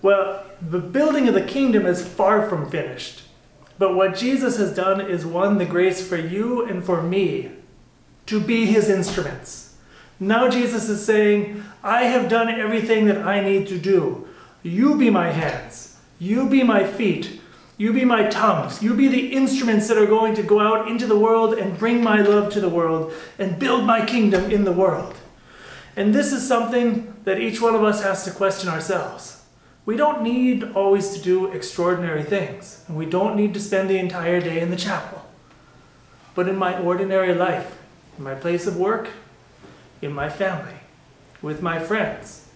Well, 0.02 0.44
the 0.62 0.78
building 0.78 1.28
of 1.28 1.34
the 1.34 1.42
kingdom 1.42 1.84
is 1.84 2.06
far 2.06 2.48
from 2.48 2.70
finished. 2.70 3.22
But 3.78 3.94
what 3.94 4.16
Jesus 4.16 4.56
has 4.58 4.74
done 4.74 5.00
is 5.00 5.26
won 5.26 5.58
the 5.58 5.66
grace 5.66 6.06
for 6.06 6.16
you 6.16 6.64
and 6.64 6.84
for 6.84 7.02
me 7.02 7.50
to 8.30 8.38
be 8.38 8.64
his 8.64 8.88
instruments. 8.88 9.74
Now 10.20 10.48
Jesus 10.48 10.88
is 10.88 11.04
saying, 11.04 11.64
I 11.82 12.04
have 12.04 12.28
done 12.28 12.48
everything 12.48 13.06
that 13.06 13.18
I 13.18 13.40
need 13.40 13.66
to 13.66 13.76
do. 13.76 14.28
You 14.62 14.96
be 14.96 15.10
my 15.10 15.32
hands. 15.32 15.96
You 16.20 16.48
be 16.48 16.62
my 16.62 16.84
feet. 16.84 17.40
You 17.76 17.92
be 17.92 18.04
my 18.04 18.28
tongues. 18.28 18.84
You 18.84 18.94
be 18.94 19.08
the 19.08 19.32
instruments 19.32 19.88
that 19.88 19.98
are 19.98 20.06
going 20.06 20.36
to 20.36 20.44
go 20.44 20.60
out 20.60 20.86
into 20.86 21.08
the 21.08 21.18
world 21.18 21.54
and 21.54 21.76
bring 21.76 22.04
my 22.04 22.22
love 22.22 22.52
to 22.52 22.60
the 22.60 22.68
world 22.68 23.12
and 23.36 23.58
build 23.58 23.84
my 23.84 24.06
kingdom 24.06 24.48
in 24.48 24.62
the 24.62 24.70
world. 24.70 25.16
And 25.96 26.14
this 26.14 26.32
is 26.32 26.46
something 26.46 27.12
that 27.24 27.40
each 27.40 27.60
one 27.60 27.74
of 27.74 27.82
us 27.82 28.04
has 28.04 28.24
to 28.26 28.30
question 28.30 28.68
ourselves. 28.68 29.42
We 29.86 29.96
don't 29.96 30.22
need 30.22 30.62
always 30.76 31.10
to 31.14 31.20
do 31.20 31.50
extraordinary 31.50 32.22
things, 32.22 32.84
and 32.86 32.96
we 32.96 33.06
don't 33.06 33.34
need 33.34 33.54
to 33.54 33.60
spend 33.60 33.90
the 33.90 33.98
entire 33.98 34.40
day 34.40 34.60
in 34.60 34.70
the 34.70 34.76
chapel. 34.76 35.26
But 36.36 36.46
in 36.46 36.56
my 36.56 36.78
ordinary 36.78 37.34
life, 37.34 37.79
in 38.20 38.24
my 38.24 38.34
place 38.34 38.66
of 38.66 38.76
work, 38.76 39.08
in 40.02 40.12
my 40.12 40.28
family, 40.28 40.74
with 41.40 41.62
my 41.62 41.80
friends, 41.80 42.46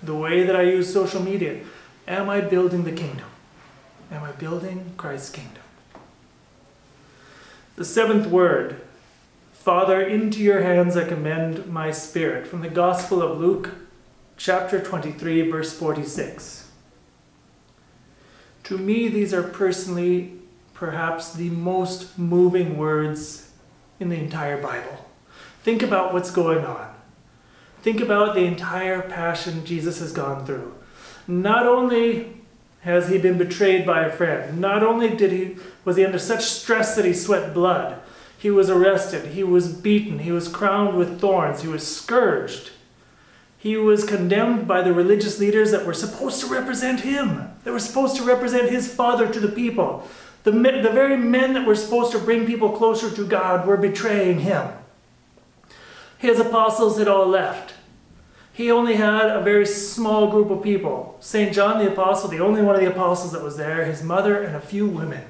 the 0.00 0.14
way 0.14 0.44
that 0.44 0.54
I 0.54 0.62
use 0.62 0.92
social 0.92 1.20
media, 1.20 1.64
am 2.06 2.30
I 2.30 2.40
building 2.40 2.84
the 2.84 2.92
kingdom? 2.92 3.26
Am 4.12 4.22
I 4.22 4.30
building 4.30 4.92
Christ's 4.96 5.30
kingdom? 5.30 5.64
The 7.74 7.84
seventh 7.84 8.28
word 8.28 8.80
Father, 9.52 10.00
into 10.00 10.40
your 10.40 10.62
hands 10.62 10.96
I 10.96 11.04
commend 11.04 11.66
my 11.66 11.90
spirit. 11.90 12.46
From 12.46 12.62
the 12.62 12.70
Gospel 12.70 13.20
of 13.20 13.38
Luke, 13.38 13.74
chapter 14.38 14.80
23, 14.80 15.50
verse 15.50 15.76
46. 15.76 16.70
To 18.64 18.78
me, 18.78 19.08
these 19.08 19.34
are 19.34 19.42
personally 19.42 20.32
perhaps 20.72 21.34
the 21.34 21.50
most 21.50 22.18
moving 22.18 22.78
words 22.78 23.49
in 24.00 24.08
the 24.08 24.18
entire 24.18 24.60
Bible. 24.60 25.06
Think 25.62 25.82
about 25.82 26.12
what's 26.12 26.30
going 26.30 26.64
on. 26.64 26.92
Think 27.82 28.00
about 28.00 28.34
the 28.34 28.44
entire 28.44 29.02
passion 29.02 29.64
Jesus 29.64 30.00
has 30.00 30.12
gone 30.12 30.44
through. 30.44 30.74
Not 31.28 31.66
only 31.66 32.40
has 32.80 33.08
he 33.08 33.18
been 33.18 33.38
betrayed 33.38 33.86
by 33.86 34.04
a 34.04 34.10
friend, 34.10 34.58
not 34.58 34.82
only 34.82 35.14
did 35.14 35.30
he 35.30 35.56
was 35.84 35.96
he 35.96 36.04
under 36.04 36.18
such 36.18 36.44
stress 36.44 36.96
that 36.96 37.04
he 37.04 37.12
sweat 37.12 37.54
blood, 37.54 38.00
he 38.36 38.50
was 38.50 38.70
arrested, 38.70 39.32
he 39.32 39.44
was 39.44 39.72
beaten, 39.72 40.20
he 40.20 40.32
was 40.32 40.48
crowned 40.48 40.96
with 40.96 41.20
thorns, 41.20 41.60
he 41.60 41.68
was 41.68 41.86
scourged. 41.86 42.70
He 43.58 43.76
was 43.76 44.04
condemned 44.04 44.66
by 44.66 44.80
the 44.80 44.94
religious 44.94 45.38
leaders 45.38 45.70
that 45.70 45.84
were 45.84 45.92
supposed 45.92 46.40
to 46.40 46.46
represent 46.46 47.00
him, 47.00 47.50
that 47.64 47.72
were 47.72 47.78
supposed 47.78 48.16
to 48.16 48.22
represent 48.22 48.70
his 48.70 48.92
father 48.92 49.30
to 49.30 49.38
the 49.38 49.48
people. 49.48 50.08
The, 50.44 50.52
the 50.52 50.90
very 50.92 51.16
men 51.16 51.54
that 51.54 51.66
were 51.66 51.74
supposed 51.74 52.12
to 52.12 52.18
bring 52.18 52.46
people 52.46 52.70
closer 52.70 53.10
to 53.10 53.26
God 53.26 53.66
were 53.66 53.76
betraying 53.76 54.40
him. 54.40 54.68
His 56.18 56.38
apostles 56.38 56.98
had 56.98 57.08
all 57.08 57.26
left. 57.26 57.74
He 58.52 58.70
only 58.70 58.96
had 58.96 59.26
a 59.30 59.42
very 59.42 59.66
small 59.66 60.30
group 60.30 60.50
of 60.50 60.62
people. 60.62 61.16
St. 61.20 61.52
John 61.52 61.82
the 61.82 61.90
Apostle, 61.90 62.28
the 62.28 62.40
only 62.40 62.62
one 62.62 62.74
of 62.74 62.80
the 62.80 62.90
apostles 62.90 63.32
that 63.32 63.42
was 63.42 63.56
there, 63.56 63.84
his 63.84 64.02
mother, 64.02 64.42
and 64.42 64.54
a 64.56 64.60
few 64.60 64.86
women. 64.86 65.24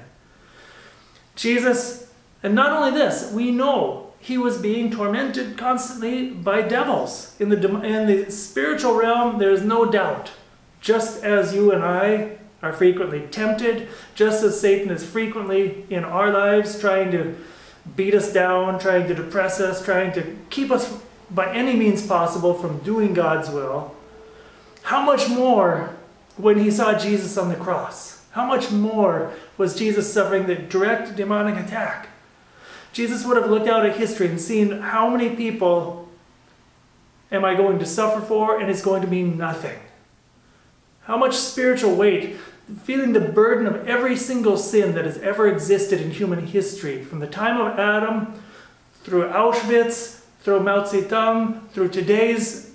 Jesus 1.35 2.11
and 2.43 2.55
not 2.55 2.71
only 2.71 2.91
this, 2.91 3.31
we 3.31 3.51
know 3.51 4.13
he 4.19 4.37
was 4.37 4.57
being 4.57 4.91
tormented 4.91 5.57
constantly 5.57 6.29
by 6.29 6.61
devils. 6.61 7.35
In 7.39 7.49
the, 7.49 7.81
in 7.81 8.07
the 8.07 8.31
spiritual 8.31 8.95
realm, 8.95 9.39
there's 9.39 9.61
no 9.61 9.85
doubt. 9.85 10.31
Just 10.79 11.23
as 11.23 11.53
you 11.53 11.71
and 11.71 11.83
I 11.83 12.37
are 12.61 12.73
frequently 12.73 13.21
tempted, 13.31 13.87
just 14.15 14.43
as 14.43 14.59
Satan 14.59 14.91
is 14.91 15.05
frequently 15.05 15.85
in 15.89 16.03
our 16.03 16.31
lives 16.31 16.79
trying 16.79 17.11
to 17.11 17.35
beat 17.95 18.13
us 18.13 18.31
down, 18.31 18.79
trying 18.79 19.07
to 19.07 19.15
depress 19.15 19.59
us, 19.59 19.83
trying 19.83 20.13
to 20.13 20.37
keep 20.49 20.71
us 20.71 21.01
by 21.31 21.53
any 21.53 21.75
means 21.75 22.05
possible 22.05 22.53
from 22.53 22.79
doing 22.79 23.13
God's 23.13 23.49
will, 23.49 23.95
how 24.83 25.01
much 25.01 25.29
more 25.29 25.95
when 26.37 26.57
he 26.57 26.69
saw 26.71 26.97
Jesus 26.97 27.37
on 27.37 27.49
the 27.49 27.55
cross? 27.55 28.25
How 28.31 28.45
much 28.45 28.71
more 28.71 29.33
was 29.57 29.77
Jesus 29.77 30.11
suffering 30.11 30.47
the 30.47 30.55
direct 30.55 31.15
demonic 31.15 31.55
attack? 31.55 32.09
Jesus 32.93 33.25
would 33.25 33.37
have 33.37 33.49
looked 33.49 33.67
out 33.67 33.85
at 33.85 33.97
history 33.97 34.27
and 34.27 34.39
seen 34.39 34.79
how 34.79 35.09
many 35.09 35.35
people 35.35 36.09
am 37.31 37.45
I 37.45 37.55
going 37.55 37.79
to 37.79 37.85
suffer 37.85 38.21
for, 38.21 38.59
and 38.59 38.69
it's 38.69 38.81
going 38.81 39.01
to 39.01 39.07
mean 39.07 39.37
nothing. 39.37 39.79
How 41.03 41.17
much 41.17 41.35
spiritual 41.35 41.95
weight, 41.95 42.37
feeling 42.83 43.13
the 43.13 43.19
burden 43.19 43.67
of 43.67 43.87
every 43.87 44.15
single 44.15 44.57
sin 44.57 44.95
that 44.95 45.05
has 45.05 45.17
ever 45.19 45.47
existed 45.47 46.01
in 46.01 46.11
human 46.11 46.45
history, 46.45 47.03
from 47.03 47.19
the 47.19 47.27
time 47.27 47.59
of 47.59 47.79
Adam 47.79 48.33
through 49.03 49.27
Auschwitz, 49.29 50.21
through 50.41 50.61
Mao 50.61 50.83
Zedong, 50.83 51.69
through 51.71 51.89
today's 51.89 52.73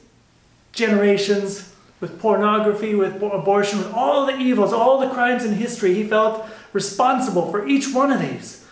generations, 0.73 1.73
with 2.01 2.21
pornography, 2.21 2.95
with 2.95 3.23
abortion, 3.23 3.79
with 3.79 3.93
all 3.93 4.27
the 4.27 4.37
evils, 4.37 4.73
all 4.73 5.01
the 5.01 5.09
crimes 5.09 5.45
in 5.45 5.55
history, 5.55 5.95
he 5.95 6.05
felt 6.05 6.47
responsible 6.73 7.51
for 7.51 7.67
each 7.67 7.93
one 7.93 8.13
of 8.13 8.21
these. 8.21 8.67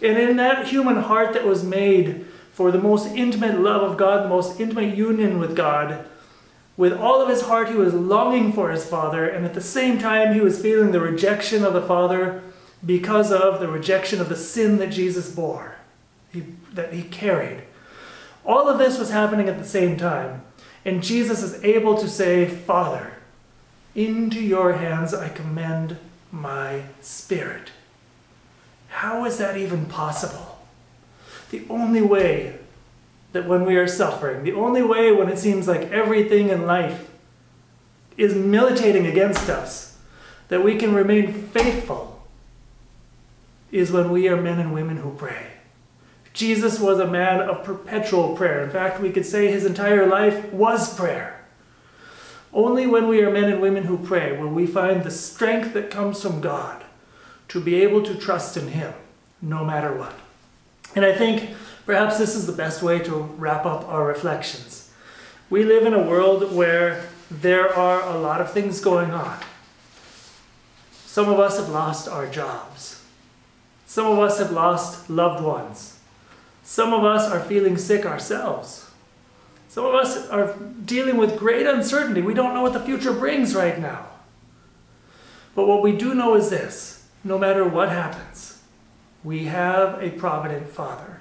And 0.00 0.16
in 0.16 0.36
that 0.36 0.68
human 0.68 0.96
heart 0.96 1.34
that 1.34 1.44
was 1.44 1.64
made 1.64 2.24
for 2.52 2.70
the 2.70 2.78
most 2.78 3.08
intimate 3.14 3.58
love 3.58 3.82
of 3.82 3.96
God, 3.96 4.24
the 4.24 4.28
most 4.28 4.60
intimate 4.60 4.96
union 4.96 5.38
with 5.38 5.56
God, 5.56 6.04
with 6.78 6.92
all 6.94 7.20
of 7.20 7.28
his 7.28 7.42
heart 7.42 7.68
he 7.68 7.74
was 7.74 7.92
longing 7.92 8.52
for 8.52 8.70
his 8.70 8.86
Father, 8.86 9.28
and 9.28 9.44
at 9.44 9.52
the 9.52 9.60
same 9.60 9.98
time 9.98 10.32
he 10.32 10.40
was 10.40 10.62
feeling 10.62 10.92
the 10.92 11.00
rejection 11.00 11.64
of 11.64 11.74
the 11.74 11.82
Father 11.82 12.40
because 12.86 13.32
of 13.32 13.58
the 13.58 13.68
rejection 13.68 14.20
of 14.20 14.28
the 14.28 14.36
sin 14.36 14.78
that 14.78 14.92
Jesus 14.92 15.34
bore, 15.34 15.74
he, 16.32 16.44
that 16.72 16.94
he 16.94 17.02
carried. 17.02 17.64
All 18.46 18.68
of 18.68 18.78
this 18.78 18.96
was 18.96 19.10
happening 19.10 19.48
at 19.48 19.58
the 19.58 19.64
same 19.64 19.96
time. 19.96 20.42
And 20.84 21.02
Jesus 21.02 21.42
is 21.42 21.62
able 21.64 21.98
to 21.98 22.08
say, 22.08 22.46
Father, 22.46 23.12
into 23.96 24.40
your 24.40 24.74
hands 24.74 25.12
I 25.12 25.28
commend 25.28 25.98
my 26.30 26.84
spirit. 27.00 27.72
How 28.88 29.24
is 29.24 29.38
that 29.38 29.56
even 29.56 29.86
possible? 29.86 30.60
The 31.50 31.64
only 31.68 32.02
way 32.02 32.57
that 33.32 33.46
when 33.46 33.64
we 33.64 33.76
are 33.76 33.86
suffering, 33.86 34.44
the 34.44 34.52
only 34.52 34.82
way 34.82 35.12
when 35.12 35.28
it 35.28 35.38
seems 35.38 35.68
like 35.68 35.90
everything 35.90 36.48
in 36.48 36.66
life 36.66 37.10
is 38.16 38.34
militating 38.34 39.06
against 39.06 39.48
us, 39.48 39.98
that 40.48 40.64
we 40.64 40.76
can 40.76 40.94
remain 40.94 41.32
faithful, 41.32 42.26
is 43.70 43.92
when 43.92 44.10
we 44.10 44.28
are 44.28 44.40
men 44.40 44.58
and 44.58 44.72
women 44.72 44.96
who 44.96 45.14
pray. 45.14 45.46
Jesus 46.32 46.78
was 46.78 46.98
a 46.98 47.06
man 47.06 47.40
of 47.40 47.64
perpetual 47.64 48.36
prayer. 48.36 48.62
In 48.62 48.70
fact, 48.70 49.00
we 49.00 49.10
could 49.10 49.26
say 49.26 49.50
his 49.50 49.64
entire 49.64 50.06
life 50.06 50.52
was 50.52 50.96
prayer. 50.96 51.44
Only 52.52 52.86
when 52.86 53.08
we 53.08 53.22
are 53.22 53.30
men 53.30 53.50
and 53.52 53.60
women 53.60 53.84
who 53.84 53.98
pray 53.98 54.38
will 54.38 54.48
we 54.48 54.66
find 54.66 55.02
the 55.02 55.10
strength 55.10 55.74
that 55.74 55.90
comes 55.90 56.22
from 56.22 56.40
God 56.40 56.84
to 57.48 57.60
be 57.60 57.76
able 57.76 58.02
to 58.02 58.14
trust 58.14 58.56
in 58.56 58.68
Him 58.68 58.94
no 59.42 59.64
matter 59.64 59.92
what. 59.94 60.14
And 60.94 61.04
I 61.04 61.12
think 61.12 61.50
perhaps 61.88 62.18
this 62.18 62.34
is 62.34 62.44
the 62.44 62.52
best 62.52 62.82
way 62.82 62.98
to 62.98 63.14
wrap 63.38 63.64
up 63.64 63.88
our 63.88 64.04
reflections. 64.04 64.90
We 65.48 65.64
live 65.64 65.86
in 65.86 65.94
a 65.94 66.02
world 66.02 66.52
where 66.52 67.06
there 67.30 67.74
are 67.74 68.02
a 68.02 68.18
lot 68.18 68.42
of 68.42 68.52
things 68.52 68.78
going 68.78 69.10
on. 69.10 69.38
Some 71.06 71.30
of 71.30 71.40
us 71.40 71.56
have 71.56 71.70
lost 71.70 72.06
our 72.06 72.26
jobs. 72.26 73.02
Some 73.86 74.04
of 74.04 74.18
us 74.18 74.38
have 74.38 74.50
lost 74.50 75.08
loved 75.08 75.42
ones. 75.42 75.98
Some 76.62 76.92
of 76.92 77.04
us 77.04 77.26
are 77.26 77.40
feeling 77.40 77.78
sick 77.78 78.04
ourselves. 78.04 78.90
Some 79.70 79.86
of 79.86 79.94
us 79.94 80.28
are 80.28 80.58
dealing 80.84 81.16
with 81.16 81.38
great 81.38 81.66
uncertainty. 81.66 82.20
We 82.20 82.34
don't 82.34 82.52
know 82.52 82.60
what 82.60 82.74
the 82.74 82.80
future 82.80 83.14
brings 83.14 83.54
right 83.54 83.80
now. 83.80 84.08
But 85.54 85.66
what 85.66 85.82
we 85.82 85.92
do 85.96 86.12
know 86.12 86.34
is 86.34 86.50
this 86.50 87.08
no 87.24 87.38
matter 87.38 87.66
what 87.66 87.88
happens, 87.88 88.62
we 89.24 89.44
have 89.44 90.02
a 90.02 90.10
provident 90.10 90.68
Father. 90.68 91.20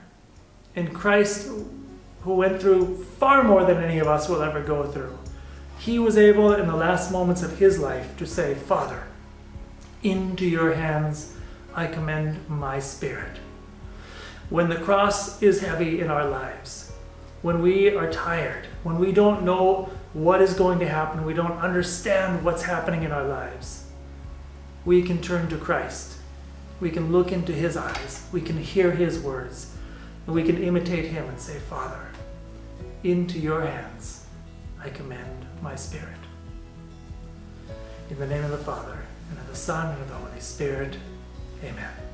And 0.77 0.93
Christ, 0.93 1.49
who 2.21 2.35
went 2.35 2.61
through 2.61 3.03
far 3.03 3.43
more 3.43 3.65
than 3.65 3.83
any 3.83 3.97
of 3.97 4.07
us 4.07 4.29
will 4.29 4.43
ever 4.43 4.61
go 4.61 4.83
through, 4.83 5.17
he 5.79 5.97
was 5.97 6.19
able 6.19 6.53
in 6.53 6.67
the 6.67 6.75
last 6.75 7.11
moments 7.11 7.41
of 7.41 7.57
his 7.57 7.79
life 7.79 8.15
to 8.17 8.27
say, 8.27 8.53
Father, 8.53 9.05
into 10.03 10.45
your 10.45 10.75
hands 10.75 11.33
I 11.73 11.87
commend 11.87 12.47
my 12.47 12.79
spirit. 12.79 13.37
When 14.51 14.69
the 14.69 14.75
cross 14.75 15.41
is 15.41 15.61
heavy 15.61 15.99
in 15.99 16.11
our 16.11 16.29
lives, 16.29 16.91
when 17.41 17.63
we 17.63 17.95
are 17.95 18.11
tired, 18.11 18.67
when 18.83 18.99
we 18.99 19.11
don't 19.11 19.41
know 19.41 19.89
what 20.13 20.43
is 20.43 20.53
going 20.53 20.77
to 20.77 20.87
happen, 20.87 21.25
we 21.25 21.33
don't 21.33 21.57
understand 21.57 22.45
what's 22.45 22.61
happening 22.61 23.01
in 23.01 23.11
our 23.11 23.27
lives, 23.27 23.85
we 24.85 25.01
can 25.01 25.23
turn 25.23 25.49
to 25.49 25.57
Christ. 25.57 26.17
We 26.79 26.91
can 26.91 27.11
look 27.11 27.31
into 27.31 27.51
his 27.51 27.75
eyes. 27.75 28.27
We 28.31 28.41
can 28.41 28.59
hear 28.59 28.91
his 28.91 29.19
words. 29.19 29.73
And 30.27 30.35
we 30.35 30.43
can 30.43 30.61
imitate 30.61 31.05
him 31.05 31.27
and 31.27 31.39
say, 31.39 31.57
Father, 31.57 32.05
into 33.03 33.39
your 33.39 33.65
hands 33.65 34.25
I 34.79 34.89
commend 34.89 35.45
my 35.61 35.75
spirit. 35.75 36.07
In 38.09 38.19
the 38.19 38.27
name 38.27 38.43
of 38.43 38.51
the 38.51 38.57
Father, 38.57 38.97
and 39.29 39.39
of 39.39 39.47
the 39.47 39.55
Son, 39.55 39.93
and 39.93 40.01
of 40.01 40.09
the 40.09 40.15
Holy 40.15 40.39
Spirit, 40.39 40.97
amen. 41.63 42.06